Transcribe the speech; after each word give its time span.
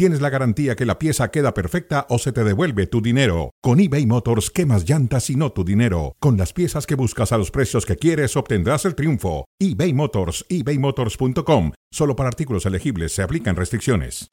tienes 0.00 0.22
la 0.22 0.30
garantía 0.30 0.76
que 0.76 0.86
la 0.86 0.98
pieza 0.98 1.30
queda 1.30 1.52
perfecta 1.52 2.06
o 2.08 2.18
se 2.18 2.32
te 2.32 2.42
devuelve 2.42 2.86
tu 2.86 3.02
dinero. 3.02 3.50
Con 3.60 3.80
eBay 3.80 4.06
Motors, 4.06 4.48
quemas 4.50 4.88
llantas 4.88 5.28
y 5.28 5.36
no 5.36 5.52
tu 5.52 5.62
dinero. 5.62 6.16
Con 6.20 6.38
las 6.38 6.54
piezas 6.54 6.86
que 6.86 6.94
buscas 6.94 7.32
a 7.32 7.36
los 7.36 7.50
precios 7.50 7.84
que 7.84 7.96
quieres, 7.96 8.34
obtendrás 8.34 8.86
el 8.86 8.94
triunfo. 8.94 9.44
eBay 9.58 9.92
Motors, 9.92 10.46
ebaymotors.com. 10.48 11.72
Solo 11.90 12.16
para 12.16 12.30
artículos 12.30 12.64
elegibles 12.64 13.12
se 13.12 13.22
aplican 13.22 13.56
restricciones. 13.56 14.26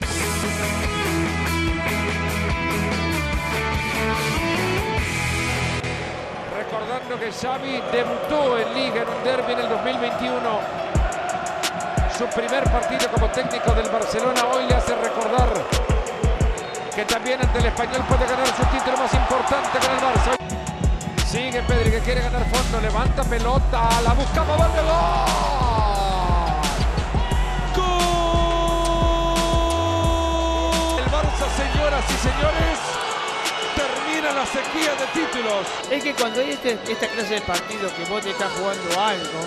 Recordando 6.56 7.20
que 7.20 7.30
Xavi 7.30 7.72
debutó 7.92 8.58
en 8.58 8.74
Liga 8.74 9.02
en 9.02 9.08
un 9.08 9.22
derby 9.22 9.52
en 9.52 9.58
el 9.58 9.68
2021. 9.68 10.77
Su 12.18 12.26
primer 12.26 12.64
partido 12.64 13.08
como 13.12 13.28
técnico 13.30 13.72
del 13.74 13.88
Barcelona 13.90 14.44
hoy 14.52 14.66
le 14.66 14.74
hace 14.74 14.92
recordar 14.96 15.48
que 16.92 17.04
también 17.04 17.40
ante 17.40 17.60
el 17.60 17.66
español 17.66 18.02
puede 18.08 18.26
ganar 18.26 18.46
su 18.48 18.64
título 18.76 18.96
más 18.96 19.14
importante 19.14 19.78
con 19.78 19.90
el 19.92 20.00
Barça. 20.00 20.36
Sigue 21.24 21.62
Pedri 21.62 21.92
que 21.92 22.00
quiere 22.00 22.22
ganar 22.22 22.44
fondo, 22.50 22.80
levanta 22.80 23.22
pelota, 23.22 23.88
la 24.02 24.14
buscaba, 24.14 24.56
va 24.56 24.66
de 24.68 24.82
gol. 24.82 24.90
¡Gol! 27.76 27.86
El 30.98 31.04
Barça, 31.12 31.46
señoras 31.56 32.04
y 32.10 32.16
señores, 32.18 32.78
termina 33.76 34.32
la 34.32 34.44
sequía 34.46 34.96
de 34.98 35.06
títulos. 35.14 35.66
Es 35.88 36.02
que 36.02 36.14
cuando 36.14 36.40
hay 36.40 36.50
este- 36.50 36.80
esta 36.90 37.06
clase 37.06 37.34
de 37.34 37.40
partido 37.42 37.94
que 37.94 38.04
vos 38.06 38.22
te 38.22 38.30
estás 38.30 38.50
jugando 38.58 39.00
algo, 39.00 39.38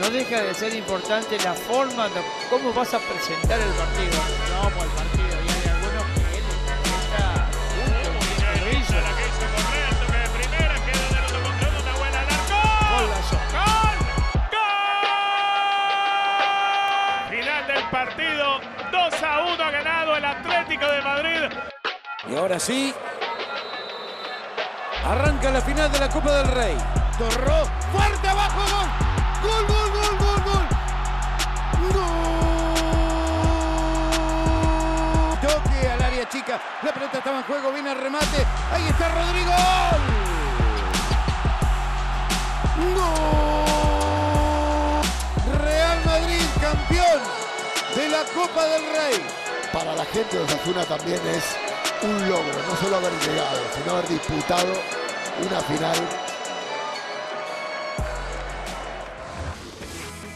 no 0.00 0.10
deja 0.10 0.42
de 0.42 0.54
ser 0.54 0.74
importante 0.74 1.38
la 1.38 1.54
forma 1.54 2.08
de 2.08 2.20
cómo 2.50 2.72
vas 2.72 2.92
a 2.94 2.98
presentar 2.98 3.60
el 3.60 3.72
partido. 3.74 4.18
No, 4.50 4.70
pues 4.70 4.84
el 4.84 4.90
partido, 4.90 5.36
y 5.44 5.48
hay 5.48 5.68
algunos 5.68 6.04
que 6.14 6.38
él 6.38 6.44
está 6.44 7.46
justo. 8.64 8.94
La 8.94 9.12
que 9.16 9.24
hizo 9.26 9.46
Correa, 9.54 9.88
el 9.88 9.96
toque 9.96 10.18
de 10.18 10.28
primera, 10.28 10.74
queda 10.84 11.06
de 11.08 11.18
otro 11.26 11.38
contra 11.42 11.68
uno, 11.68 11.78
una 11.80 11.94
buena 11.98 12.18
al 12.20 12.28
arco. 12.28 12.58
Golazo. 12.90 13.38
¡Gol! 13.52 13.96
¡Gol! 14.50 15.18
Final 17.30 17.62
del 17.66 17.84
partido, 17.90 18.46
2 18.92 19.22
a 19.22 19.24
1 19.54 19.62
ha 19.62 19.70
ganado 19.70 20.16
el 20.16 20.24
Atlético 20.24 20.86
de 20.86 21.02
Madrid. 21.02 21.42
Y 22.30 22.36
ahora 22.36 22.58
sí, 22.58 22.94
arranca 25.04 25.50
la 25.50 25.60
final 25.60 25.92
de 25.92 25.98
la 25.98 26.08
Copa 26.08 26.32
del 26.38 26.48
Rey. 26.48 26.76
Torró, 27.18 27.64
fuerte 27.92 28.26
abajo, 28.26 28.43
La 36.82 36.92
pelota 36.92 37.18
estaba 37.18 37.38
en 37.38 37.44
juego, 37.44 37.72
viene 37.72 37.92
el 37.92 37.98
remate. 37.98 38.46
Ahí 38.72 38.86
está 38.88 39.08
Rodrigo. 39.08 39.52
Gol. 42.94 43.94
Real 45.58 46.04
Madrid, 46.04 46.42
campeón 46.60 47.20
de 47.96 48.08
la 48.08 48.24
Copa 48.34 48.64
del 48.66 48.82
Rey. 48.82 49.26
para 49.72 49.94
la 49.94 50.04
gente 50.06 50.36
de 50.36 50.44
Osasuna 50.44 50.84
también 50.84 51.20
es 51.28 51.44
un 52.02 52.28
logro, 52.28 52.62
no 52.68 52.76
solo 52.76 52.96
haber 52.96 53.12
llegado, 53.20 53.60
sino 53.76 53.92
haber 53.92 54.08
disputado 54.08 54.72
una 55.40 55.60
final 55.60 55.96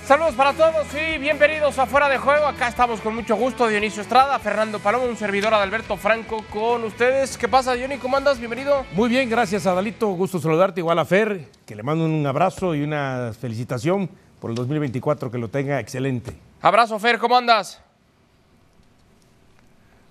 Saludos 0.09 0.37
para 0.37 0.55
todos 0.55 0.87
y 0.95 1.19
bienvenidos 1.19 1.79
a 1.79 1.85
Fuera 1.85 2.09
de 2.09 2.17
Juego. 2.17 2.47
Acá 2.47 2.69
estamos 2.69 2.99
con 3.03 3.15
mucho 3.15 3.37
gusto, 3.37 3.69
Dionisio 3.69 4.01
Estrada, 4.01 4.39
Fernando 4.39 4.79
Paloma, 4.79 5.05
un 5.05 5.19
servidor 5.19 5.53
Adalberto 5.53 5.99
Franco 5.99 6.43
con 6.51 6.83
ustedes. 6.85 7.37
¿Qué 7.37 7.47
pasa, 7.47 7.75
Diony? 7.75 7.99
¿Cómo 7.99 8.17
andas? 8.17 8.39
Bienvenido. 8.39 8.87
Muy 8.95 9.11
bien, 9.11 9.29
gracias 9.29 9.67
Adalito. 9.67 10.09
Gusto 10.09 10.39
saludarte 10.41 10.81
igual 10.81 10.99
a 10.99 11.05
Fer, 11.05 11.45
que 11.67 11.77
le 11.77 11.83
mando 11.83 12.07
un 12.07 12.27
abrazo 12.27 12.75
y 12.75 12.83
una 12.83 13.35
felicitación 13.39 14.09
por 14.41 14.49
el 14.49 14.57
2024, 14.57 15.31
que 15.31 15.37
lo 15.37 15.49
tenga 15.49 15.79
excelente. 15.79 16.33
Abrazo, 16.63 16.99
Fer, 16.99 17.19
¿cómo 17.19 17.37
andas? 17.37 17.79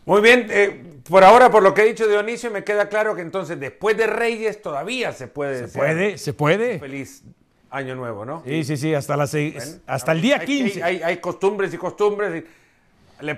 Muy 0.05 0.21
bien, 0.21 0.45
eh, 0.51 0.99
por 1.09 1.23
ahora, 1.23 1.49
por 1.49 1.63
lo 1.63 1.73
que 1.73 1.81
ha 1.81 1.85
dicho 1.85 2.05
Dionisio, 2.05 2.51
me 2.51 2.63
queda 2.63 2.87
claro 2.87 3.15
que 3.15 3.23
entonces 3.23 3.59
después 3.59 3.97
de 3.97 4.05
Reyes 4.05 4.61
todavía 4.61 5.11
se 5.11 5.27
puede 5.27 5.67
Se 5.67 5.79
puede, 5.79 6.19
se 6.19 6.33
puede. 6.33 6.77
Feliz 6.77 7.23
año 7.69 7.95
nuevo, 7.95 8.25
¿no? 8.25 8.43
Sí, 8.45 8.63
sí, 8.63 8.77
sí, 8.77 8.93
hasta, 8.93 9.17
las 9.17 9.31
seis- 9.31 9.53
Bueno, 9.55 9.71
hasta 9.87 10.11
el 10.13 10.21
día 10.21 10.37
hay- 10.39 10.45
15. 10.45 10.83
Hay, 10.83 10.95
hay- 10.97 11.03
hay 11.03 11.17
costumbres 11.17 11.73
y 11.73 11.77
costumbres. 11.77 12.43
y 12.43 13.25
le 13.25 13.37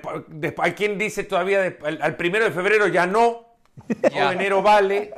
hay 0.57 0.71
quien 0.73 0.97
dice 0.97 1.23
todavía 1.23 1.61
de- 1.61 1.77
al, 1.85 2.01
al 2.01 2.15
primero 2.17 2.45
de 2.45 2.51
febrero 2.51 2.87
ya 2.87 3.07
no, 3.07 3.45
Ya. 4.13 4.29
o 4.29 4.31
enero 4.31 4.61
vale. 4.61 5.11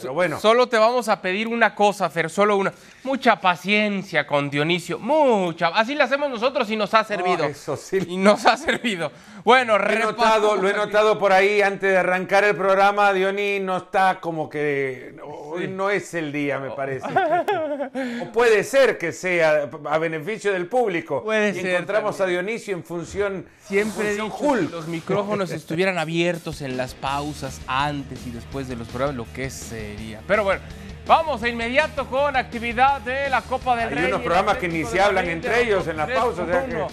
Pero 0.00 0.12
bueno, 0.12 0.40
Solo 0.40 0.68
te 0.68 0.76
vamos 0.76 1.08
a 1.08 1.20
pedir 1.22 1.48
una 1.48 1.74
cosa, 1.74 2.10
Fer, 2.10 2.28
solo 2.30 2.56
una. 2.56 2.72
Mucha 3.04 3.40
paciencia 3.40 4.26
con 4.26 4.50
Dionisio, 4.50 4.98
mucha. 4.98 5.68
Así 5.68 5.94
lo 5.94 6.04
hacemos 6.04 6.30
nosotros 6.30 6.68
y 6.70 6.76
nos 6.76 6.92
ha 6.94 7.04
servido. 7.04 7.44
eso 7.44 7.76
sí. 7.76 7.98
Y 8.08 8.16
nos 8.16 8.44
ha 8.46 8.56
servido. 8.56 9.12
Bueno, 9.44 9.78
lo 9.78 9.90
he 9.90 9.98
notado, 9.98 10.56
lo 10.56 10.68
he 10.68 10.72
notado 10.72 11.18
por 11.18 11.32
ahí 11.32 11.60
antes 11.60 11.90
de 11.90 11.98
arrancar 11.98 12.44
el 12.44 12.56
programa. 12.56 13.12
Diony 13.12 13.60
no 13.60 13.76
está 13.76 14.20
como 14.20 14.48
que 14.48 15.14
hoy 15.22 15.68
no 15.68 15.90
es 15.90 16.14
el 16.14 16.32
día, 16.32 16.58
me 16.58 16.70
parece. 16.70 17.06
o 18.22 18.32
puede 18.32 18.64
ser 18.64 18.96
que 18.96 19.12
sea 19.12 19.68
a 19.84 19.98
beneficio 19.98 20.52
del 20.52 20.66
público. 20.66 21.22
Puede 21.22 21.50
y 21.50 21.54
ser 21.60 21.66
encontramos 21.66 22.16
también. 22.16 22.38
a 22.38 22.42
Dionisio 22.42 22.74
en 22.74 22.84
función, 22.84 23.46
Siempre 23.66 24.16
función 24.16 24.32
Hulk. 24.32 24.66
si 24.66 24.72
los 24.72 24.88
micrófonos 24.88 25.50
estuvieran 25.50 25.98
abiertos 25.98 26.62
en 26.62 26.76
las 26.76 26.94
pausas 26.94 27.60
antes 27.66 28.03
y 28.26 28.30
después 28.30 28.68
de 28.68 28.76
los 28.76 28.88
programas, 28.88 29.16
lo 29.16 29.32
que 29.32 29.50
sería. 29.50 30.20
Pero 30.26 30.44
bueno, 30.44 30.60
vamos 31.06 31.40
de 31.40 31.50
inmediato 31.50 32.06
con 32.06 32.36
actividad 32.36 33.00
de 33.00 33.28
la 33.30 33.42
Copa 33.42 33.76
del 33.76 33.88
Hay 33.88 33.94
Rey. 33.94 34.04
unos 34.06 34.20
El 34.20 34.24
programas 34.24 34.58
que 34.58 34.68
ni 34.68 34.84
se 34.84 35.00
hablan 35.00 35.28
entre 35.28 35.62
ellos 35.62 35.86
en 35.88 35.96
la 35.96 36.06
3 36.06 36.18
pausa, 36.18 36.42
o 36.42 36.46
sea 36.46 36.66
que- 36.66 36.72
por 36.74 36.82
1 36.82 36.88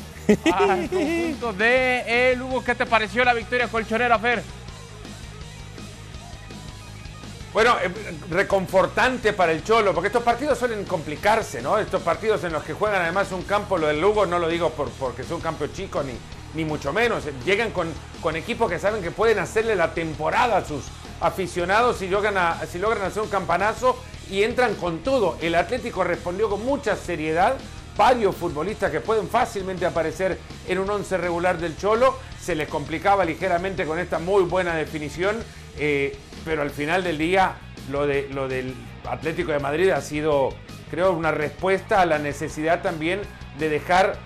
Al 0.54 0.90
conjunto 0.90 1.54
de 1.54 2.32
el 2.32 2.42
Hugo, 2.42 2.64
¿qué 2.64 2.76
te 2.76 2.86
pareció 2.86 3.24
la 3.26 3.34
victoria 3.34 3.68
colchonera, 3.68 4.18
Fer? 4.20 4.42
Bueno, 7.54 7.76
eh, 7.84 7.92
reconfortante 8.30 9.34
para 9.34 9.52
el 9.52 9.62
Cholo, 9.64 9.94
porque 9.94 10.08
estos 10.08 10.24
partidos 10.24 10.58
suelen 10.58 10.86
complicarse, 10.86 11.62
¿no? 11.62 11.78
Estos 11.80 12.02
partidos 12.02 12.42
en 12.46 12.54
los 12.54 12.64
que 12.64 12.74
juegan 12.74 13.02
además 13.02 13.32
un 13.34 13.44
campo, 13.44 13.78
lo 13.78 13.88
del 13.88 14.00
Lugo 14.00 14.26
no 14.26 14.40
lo 14.40 14.48
digo 14.48 14.70
por, 14.70 14.90
porque 14.92 15.24
es 15.24 15.32
un 15.32 15.42
campo 15.42 15.68
chico 15.68 16.02
ni, 16.02 16.14
ni 16.54 16.66
mucho 16.66 16.94
menos. 16.94 17.24
Llegan 17.46 17.72
con, 17.72 17.90
con 18.22 18.36
equipos 18.36 18.70
que 18.70 18.80
saben 18.80 19.02
que 19.02 19.12
pueden 19.12 19.40
hacerle 19.40 19.76
la 19.76 19.94
temporada 19.94 20.58
a 20.58 20.66
sus 20.66 20.86
aficionados 21.20 21.98
si 21.98 22.08
logran, 22.08 22.36
si 22.68 22.80
logran 22.80 23.04
hacer 23.04 23.22
un 23.22 23.30
campanazo 23.30 23.98
y 24.30 24.44
entran 24.44 24.76
con 24.76 25.00
todo. 25.00 25.38
El 25.42 25.56
Atlético 25.56 26.04
respondió 26.04 26.50
con 26.50 26.66
mucha 26.66 26.96
seriedad. 26.96 27.56
Varios 27.98 28.36
futbolistas 28.36 28.90
que 28.90 29.02
pueden 29.02 29.28
fácilmente 29.28 29.86
aparecer 29.86 30.38
en 30.68 30.80
un 30.80 30.90
once 30.90 31.18
regular 31.18 31.58
del 31.58 31.78
Cholo. 31.78 32.18
Se 32.42 32.56
les 32.56 32.70
complicaba 32.70 33.26
ligeramente 33.26 33.86
con 33.86 34.00
esta 34.00 34.18
muy 34.18 34.44
buena 34.44 34.76
definición. 34.76 35.38
eh, 35.78 36.18
pero 36.46 36.62
al 36.62 36.72
final 36.72 37.04
del 37.04 37.18
día 37.18 37.56
lo, 37.92 38.08
de, 38.08 38.28
lo 38.32 38.48
del 38.48 38.74
Atlético 39.08 39.52
de 39.52 39.60
Madrid 39.60 39.90
ha 39.90 40.02
sido, 40.02 40.50
creo, 40.90 41.12
una 41.12 41.32
respuesta 41.32 42.02
a 42.02 42.06
la 42.06 42.20
necesidad 42.20 42.82
también 42.82 43.22
de 43.60 43.70
dejar 43.70 44.18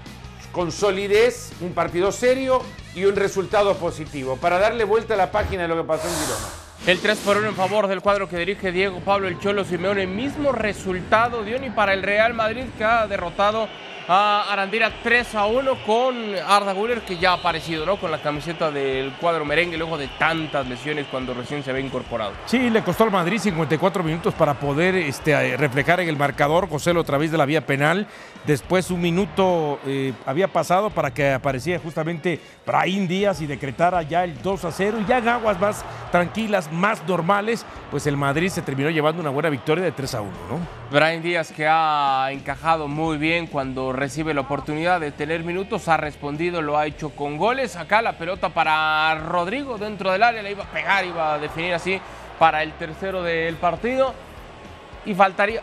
con 0.56 0.72
solidez 0.72 1.52
un 1.60 1.74
partido 1.74 2.14
serio 2.14 2.62
y 2.96 3.04
un 3.04 3.18
resultado 3.18 3.76
positivo 3.76 4.38
para 4.38 4.58
darle 4.58 4.86
vuelta 4.86 5.14
a 5.14 5.18
la 5.18 5.30
página 5.30 5.64
de 5.64 5.68
lo 5.68 5.76
que 5.76 5.84
pasó 5.84 6.08
en 6.08 6.14
Girona. 6.14 6.48
El 6.88 7.00
3 7.00 7.18
por 7.26 7.38
1 7.38 7.48
en 7.50 7.56
favor 7.56 7.88
del 7.88 8.00
cuadro 8.00 8.30
que 8.30 8.38
dirige 8.38 8.72
Diego 8.72 9.02
Pablo 9.02 9.28
El 9.28 9.38
Cholo 9.38 9.66
Simeone. 9.66 10.08
Mismo 10.08 10.54
resultado, 10.54 11.44
Diony, 11.44 11.72
para 11.72 11.94
el 11.94 12.04
Real 12.04 12.34
Madrid 12.34 12.64
que 12.78 12.86
ha 12.86 13.06
derrotado 13.06 13.68
a 14.08 14.46
Arandira 14.50 14.92
3 15.04 15.36
a 15.36 15.46
1 15.48 15.84
con 15.86 16.16
Arda 16.48 16.74
Güler 16.74 17.02
que 17.02 17.18
ya 17.18 17.32
ha 17.32 17.34
aparecido, 17.34 17.86
¿no? 17.86 17.98
Con 17.98 18.12
la 18.12 18.22
camiseta 18.22 18.72
del 18.72 19.12
cuadro 19.20 19.44
merengue 19.44 19.78
luego 19.78 19.98
de 19.98 20.08
tantas 20.20 20.66
lesiones 20.68 21.08
cuando 21.12 21.34
recién 21.34 21.64
se 21.64 21.72
había 21.72 21.84
incorporado. 21.84 22.32
Sí, 22.46 22.70
le 22.70 22.82
costó 22.82 23.04
al 23.04 23.12
Madrid 23.12 23.40
54 23.40 24.04
minutos 24.04 24.34
para 24.36 24.54
poder 24.54 24.96
este, 24.96 25.58
reflejar 25.58 26.00
en 26.00 26.08
el 26.08 26.16
marcador, 26.16 26.70
José 26.70 26.92
a 26.92 27.04
través 27.04 27.32
de 27.32 27.38
la 27.38 27.46
vía 27.46 27.66
penal. 27.66 28.08
Después 28.48 28.92
un 28.92 29.02
minuto 29.02 29.80
eh, 29.88 30.14
había 30.24 30.48
pasado 30.48 30.92
para 30.92 31.12
que 31.12 31.34
apareciera 31.34 31.80
justamente 31.80 32.40
Brahim 32.64 33.08
Díaz 33.08 33.42
y 33.42 33.48
decretara 33.48 34.04
ya 34.04 34.24
el 34.24 34.40
2 34.40 34.66
a 34.66 34.72
0. 34.72 34.98
Y 35.02 35.06
ya 35.06 35.18
en 35.18 35.28
aguas 35.28 35.60
más 35.60 35.84
tranquilas, 36.12 36.72
más 36.72 37.04
normales, 37.08 37.66
pues 37.90 38.06
el 38.06 38.18
Madrid 38.18 38.50
se 38.50 38.62
terminó 38.62 38.92
llevando 38.92 39.20
una 39.20 39.32
buena 39.32 39.50
victoria 39.50 39.84
de 39.84 39.92
3 39.92 40.16
a 40.16 40.22
1, 40.22 40.32
¿no? 40.50 41.22
Díaz 41.24 41.52
que 41.52 41.68
ha 41.68 42.28
encajado 42.32 42.88
muy 42.88 43.18
bien 43.18 43.48
cuando 43.48 43.92
recibe 43.92 44.34
la 44.36 44.42
oportunidad 44.42 45.00
de 45.00 45.12
tener 45.12 45.44
minutos, 45.44 45.88
ha 45.88 45.98
respondido, 45.98 46.62
lo 46.62 46.78
ha 46.78 46.86
hecho 46.86 47.10
con 47.10 47.38
goles. 47.38 47.76
Acá 47.76 48.04
la 48.04 48.14
pelota 48.14 48.50
para 48.50 49.16
Rodrigo 49.16 49.80
dentro 49.80 50.12
del 50.12 50.22
área, 50.22 50.44
le 50.44 50.52
iba 50.52 50.66
a 50.66 50.68
pegar, 50.68 51.04
iba 51.04 51.34
a 51.34 51.40
definir 51.40 51.74
así 51.74 52.00
para 52.38 52.62
el 52.62 52.74
tercero 52.74 53.24
del 53.24 53.56
partido. 53.56 54.14
Y 55.06 55.16
faltaría, 55.16 55.62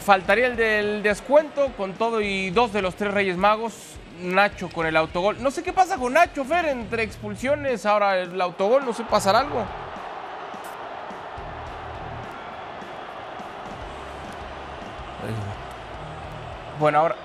faltaría 0.00 0.46
el 0.46 0.56
del 0.56 1.02
descuento 1.02 1.72
con 1.76 1.94
todo 1.94 2.20
y 2.20 2.50
dos 2.50 2.72
de 2.72 2.82
los 2.82 2.94
tres 2.94 3.12
Reyes 3.12 3.36
Magos. 3.36 3.72
Nacho 4.20 4.68
con 4.68 4.86
el 4.86 4.96
autogol. 4.96 5.42
No 5.42 5.50
sé 5.50 5.64
qué 5.64 5.72
pasa 5.72 5.96
con 5.96 6.12
Nacho, 6.12 6.44
Fer, 6.44 6.66
entre 6.66 7.02
expulsiones, 7.02 7.84
ahora 7.84 8.18
el 8.18 8.40
autogol, 8.40 8.84
no 8.84 8.92
sé, 8.92 9.02
pasar 9.02 9.34
algo. 9.34 9.64
Bueno, 16.78 16.98
ahora, 16.98 17.16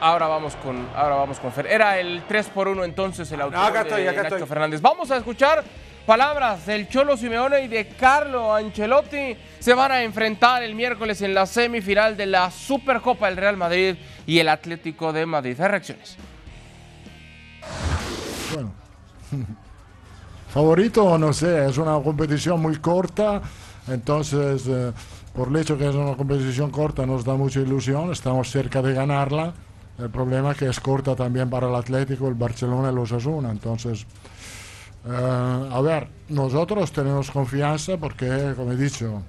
ahora 0.00 0.26
vamos 0.28 0.56
con 0.56 0.88
ahora 0.94 1.16
vamos 1.16 1.38
con 1.40 1.52
Fer. 1.52 1.66
Era 1.66 1.98
el 1.98 2.22
3 2.26 2.48
por 2.48 2.68
1 2.68 2.84
entonces 2.84 3.30
el 3.32 3.40
autogol 3.40 3.66
acá 3.66 3.80
estoy, 3.82 4.02
de 4.02 4.08
acá 4.08 4.22
Nacho 4.24 4.36
estoy. 4.36 4.48
Fernández. 4.48 4.80
Vamos 4.80 5.10
a 5.10 5.16
escuchar 5.16 5.64
palabras 6.08 6.64
del 6.64 6.88
Cholo 6.88 7.18
Simeone 7.18 7.64
y 7.64 7.68
de 7.68 7.86
Carlo 7.88 8.54
Ancelotti. 8.54 9.36
Se 9.58 9.74
van 9.74 9.92
a 9.92 10.02
enfrentar 10.02 10.62
el 10.62 10.74
miércoles 10.74 11.20
en 11.20 11.34
la 11.34 11.44
semifinal 11.44 12.16
de 12.16 12.24
la 12.24 12.50
Supercopa 12.50 13.26
del 13.26 13.36
Real 13.36 13.58
Madrid 13.58 13.94
y 14.26 14.38
el 14.38 14.48
Atlético 14.48 15.12
de 15.12 15.26
Madrid. 15.26 15.60
Hay 15.60 15.68
reacciones. 15.68 16.16
Bueno, 18.54 18.72
favorito 20.48 21.18
no 21.18 21.30
sé, 21.34 21.66
es 21.66 21.76
una 21.76 22.00
competición 22.02 22.58
muy 22.58 22.76
corta, 22.76 23.42
entonces 23.86 24.66
eh, 24.66 24.90
por 25.34 25.48
el 25.48 25.56
hecho 25.56 25.76
que 25.76 25.90
es 25.90 25.94
una 25.94 26.16
competición 26.16 26.70
corta 26.70 27.04
nos 27.04 27.22
da 27.22 27.34
mucha 27.34 27.60
ilusión, 27.60 28.12
estamos 28.12 28.50
cerca 28.50 28.80
de 28.80 28.94
ganarla. 28.94 29.52
El 29.98 30.08
problema 30.08 30.52
es 30.52 30.56
que 30.56 30.68
es 30.68 30.80
corta 30.80 31.14
también 31.14 31.50
para 31.50 31.68
el 31.68 31.74
Atlético, 31.74 32.28
el 32.28 32.34
Barcelona 32.34 32.90
y 32.90 32.94
los 32.94 33.12
Asuna, 33.12 33.50
entonces 33.50 34.06
eh, 35.08 35.68
a 35.72 35.80
ver, 35.80 36.08
nosotros 36.28 36.92
tenemos 36.92 37.30
confianza 37.30 37.96
porque, 37.96 38.52
como 38.54 38.72
he 38.72 38.76
dicho, 38.76 39.22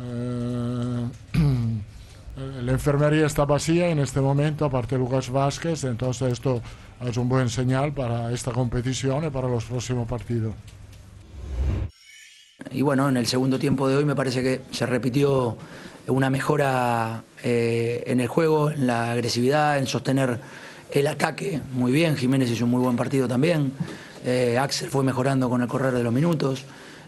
eh, 0.00 1.08
la 2.62 2.72
enfermería 2.72 3.26
está 3.26 3.44
vacía 3.44 3.88
en 3.88 3.98
este 3.98 4.20
momento, 4.20 4.64
aparte 4.64 4.94
de 4.94 5.00
Lucas 5.00 5.30
Vázquez, 5.30 5.82
entonces 5.82 6.32
esto 6.32 6.62
es 7.04 7.16
un 7.16 7.28
buen 7.28 7.48
señal 7.48 7.92
para 7.92 8.32
esta 8.32 8.52
competición 8.52 9.24
y 9.24 9.30
para 9.30 9.48
los 9.48 9.64
próximos 9.64 10.06
partidos. 10.06 10.54
Y 12.70 12.82
bueno, 12.82 13.08
en 13.08 13.16
el 13.16 13.26
segundo 13.26 13.58
tiempo 13.58 13.88
de 13.88 13.96
hoy 13.96 14.04
me 14.04 14.14
parece 14.14 14.42
que 14.42 14.60
se 14.70 14.86
repitió 14.86 15.56
una 16.06 16.30
mejora 16.30 17.24
eh, 17.42 18.04
en 18.06 18.20
el 18.20 18.28
juego, 18.28 18.70
en 18.70 18.86
la 18.86 19.12
agresividad, 19.12 19.78
en 19.78 19.86
sostener 19.86 20.38
el 20.92 21.06
ataque 21.06 21.60
muy 21.72 21.92
bien. 21.92 22.16
Jiménez 22.16 22.50
hizo 22.50 22.64
un 22.64 22.70
muy 22.70 22.82
buen 22.82 22.96
partido 22.96 23.26
también. 23.26 23.72
Eh, 24.24 24.58
Axel 24.58 24.90
fue 24.90 25.04
mejorando 25.04 25.48
con 25.48 25.62
el 25.62 25.68
correr 25.68 25.94
de 25.94 26.02
los 26.02 26.12
minutos. 26.12 26.64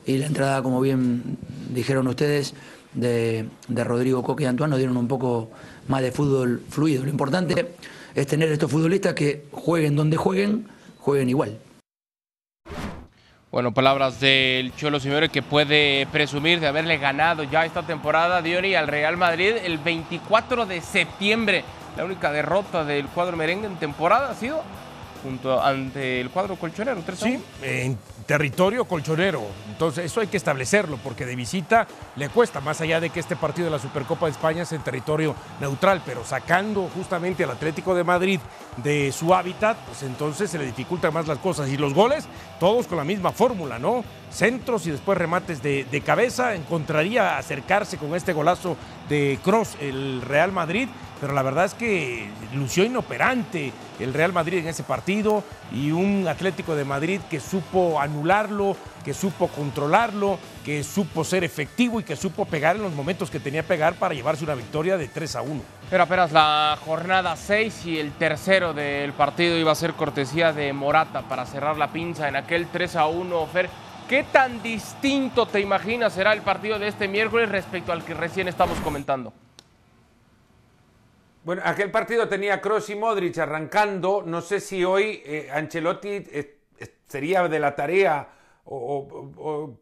Y 0.06 0.18
la 0.18 0.26
entrada, 0.26 0.62
como 0.62 0.80
bien 0.80 1.38
dijeron 1.72 2.06
ustedes, 2.08 2.54
de, 2.94 3.46
de 3.68 3.84
Rodrigo 3.84 4.22
Coque 4.22 4.44
y 4.44 4.46
Antoine 4.46 4.70
nos 4.70 4.78
dieron 4.78 4.96
un 4.96 5.08
poco 5.08 5.50
más 5.88 6.02
de 6.02 6.12
fútbol 6.12 6.62
fluido. 6.68 7.04
Lo 7.04 7.10
importante 7.10 7.74
es 8.14 8.26
tener 8.26 8.50
estos 8.50 8.70
futbolistas 8.70 9.14
que 9.14 9.44
jueguen 9.52 9.96
donde 9.96 10.16
jueguen, 10.16 10.66
jueguen 10.98 11.28
igual. 11.28 11.58
Bueno, 13.50 13.74
palabras 13.74 14.20
del 14.20 14.72
Cholo 14.76 15.00
Simeone 15.00 15.28
que 15.28 15.42
puede 15.42 16.06
presumir 16.12 16.60
de 16.60 16.68
haberle 16.68 16.98
ganado 16.98 17.42
ya 17.42 17.64
esta 17.64 17.82
temporada 17.82 18.42
Diori 18.42 18.76
al 18.76 18.86
Real 18.86 19.16
Madrid 19.16 19.54
el 19.64 19.78
24 19.78 20.66
de 20.66 20.80
septiembre. 20.80 21.64
La 21.96 22.04
única 22.04 22.30
derrota 22.30 22.84
del 22.84 23.06
cuadro 23.08 23.36
merengue 23.36 23.66
en 23.66 23.74
temporada 23.74 24.30
ha 24.30 24.34
sido 24.36 24.62
junto 25.22 25.62
ante 25.62 26.20
el 26.20 26.30
cuadro 26.30 26.56
colchonero. 26.56 27.02
3 27.04 27.22
a 27.22 27.24
Sí, 27.26 27.34
1. 27.34 27.44
en 27.62 27.98
territorio 28.26 28.84
colchonero. 28.84 29.42
Entonces, 29.70 30.04
eso 30.04 30.20
hay 30.20 30.26
que 30.28 30.36
establecerlo, 30.36 30.98
porque 31.02 31.26
de 31.26 31.34
visita 31.36 31.86
le 32.16 32.28
cuesta, 32.28 32.60
más 32.60 32.80
allá 32.80 33.00
de 33.00 33.10
que 33.10 33.20
este 33.20 33.36
partido 33.36 33.66
de 33.66 33.70
la 33.72 33.78
Supercopa 33.78 34.26
de 34.26 34.32
España 34.32 34.62
es 34.62 34.72
en 34.72 34.82
territorio 34.82 35.34
neutral, 35.60 36.02
pero 36.04 36.24
sacando 36.24 36.88
justamente 36.94 37.44
al 37.44 37.50
Atlético 37.50 37.94
de 37.94 38.04
Madrid 38.04 38.40
de 38.76 39.10
su 39.12 39.34
hábitat, 39.34 39.76
pues 39.86 40.02
entonces 40.02 40.50
se 40.50 40.58
le 40.58 40.66
dificultan 40.66 41.12
más 41.12 41.26
las 41.26 41.38
cosas. 41.38 41.68
Y 41.70 41.76
los 41.76 41.92
goles, 41.94 42.26
todos 42.60 42.86
con 42.86 42.98
la 42.98 43.04
misma 43.04 43.32
fórmula, 43.32 43.78
¿no? 43.78 44.04
Centros 44.30 44.86
y 44.86 44.90
después 44.92 45.18
remates 45.18 45.60
de, 45.62 45.84
de 45.84 46.00
cabeza. 46.02 46.54
Encontraría 46.54 47.36
acercarse 47.36 47.96
con 47.98 48.14
este 48.14 48.32
golazo 48.32 48.76
de 49.08 49.38
Cross 49.42 49.76
el 49.80 50.22
Real 50.22 50.52
Madrid, 50.52 50.88
pero 51.20 51.34
la 51.34 51.42
verdad 51.42 51.66
es 51.66 51.74
que 51.74 52.28
lució 52.54 52.84
inoperante 52.84 53.72
el 53.98 54.14
Real 54.14 54.32
Madrid 54.32 54.58
en 54.58 54.68
ese 54.68 54.82
partido 54.82 55.44
y 55.70 55.90
un 55.90 56.26
Atlético 56.26 56.74
de 56.74 56.84
Madrid 56.84 57.20
que 57.28 57.40
supo 57.40 58.00
anularlo, 58.00 58.74
que 59.04 59.12
supo 59.12 59.48
controlarlo, 59.48 60.38
que 60.64 60.82
supo 60.82 61.22
ser 61.22 61.44
efectivo 61.44 62.00
y 62.00 62.04
que 62.04 62.16
supo 62.16 62.46
pegar 62.46 62.76
en 62.76 62.82
los 62.82 62.94
momentos 62.94 63.30
que 63.30 63.38
tenía 63.38 63.62
que 63.62 63.68
pegar 63.68 63.94
para 63.94 64.14
llevarse 64.14 64.44
una 64.44 64.54
victoria 64.54 64.96
de 64.96 65.08
3 65.08 65.36
a 65.36 65.42
1. 65.42 65.62
Pero 65.90 66.02
apenas 66.02 66.32
la 66.32 66.78
jornada 66.84 67.36
6 67.36 67.86
y 67.86 67.98
el 67.98 68.12
tercero 68.12 68.72
del 68.72 69.12
partido 69.12 69.58
iba 69.58 69.72
a 69.72 69.74
ser 69.74 69.92
cortesía 69.92 70.52
de 70.52 70.72
Morata 70.72 71.22
para 71.22 71.44
cerrar 71.44 71.76
la 71.76 71.92
pinza 71.92 72.28
en 72.28 72.36
aquel 72.36 72.68
3 72.68 72.96
a 72.96 73.06
1. 73.06 73.46
Fer, 73.48 73.68
¿qué 74.08 74.24
tan 74.24 74.62
distinto 74.62 75.46
te 75.46 75.60
imaginas 75.60 76.14
será 76.14 76.32
el 76.32 76.40
partido 76.40 76.78
de 76.78 76.88
este 76.88 77.08
miércoles 77.08 77.50
respecto 77.50 77.92
al 77.92 78.04
que 78.04 78.14
recién 78.14 78.48
estamos 78.48 78.78
comentando? 78.80 79.34
Bueno, 81.42 81.62
aquel 81.64 81.90
partido 81.90 82.28
tenía 82.28 82.60
Kroos 82.60 82.90
y 82.90 82.94
Modric 82.94 83.38
arrancando. 83.38 84.22
No 84.24 84.40
sé 84.42 84.60
si 84.60 84.84
hoy 84.84 85.22
eh, 85.24 85.48
Ancelotti 85.52 86.22
sería 87.06 87.48
de 87.48 87.58
la 87.58 87.74
tarea 87.74 88.28
o, 88.64 89.74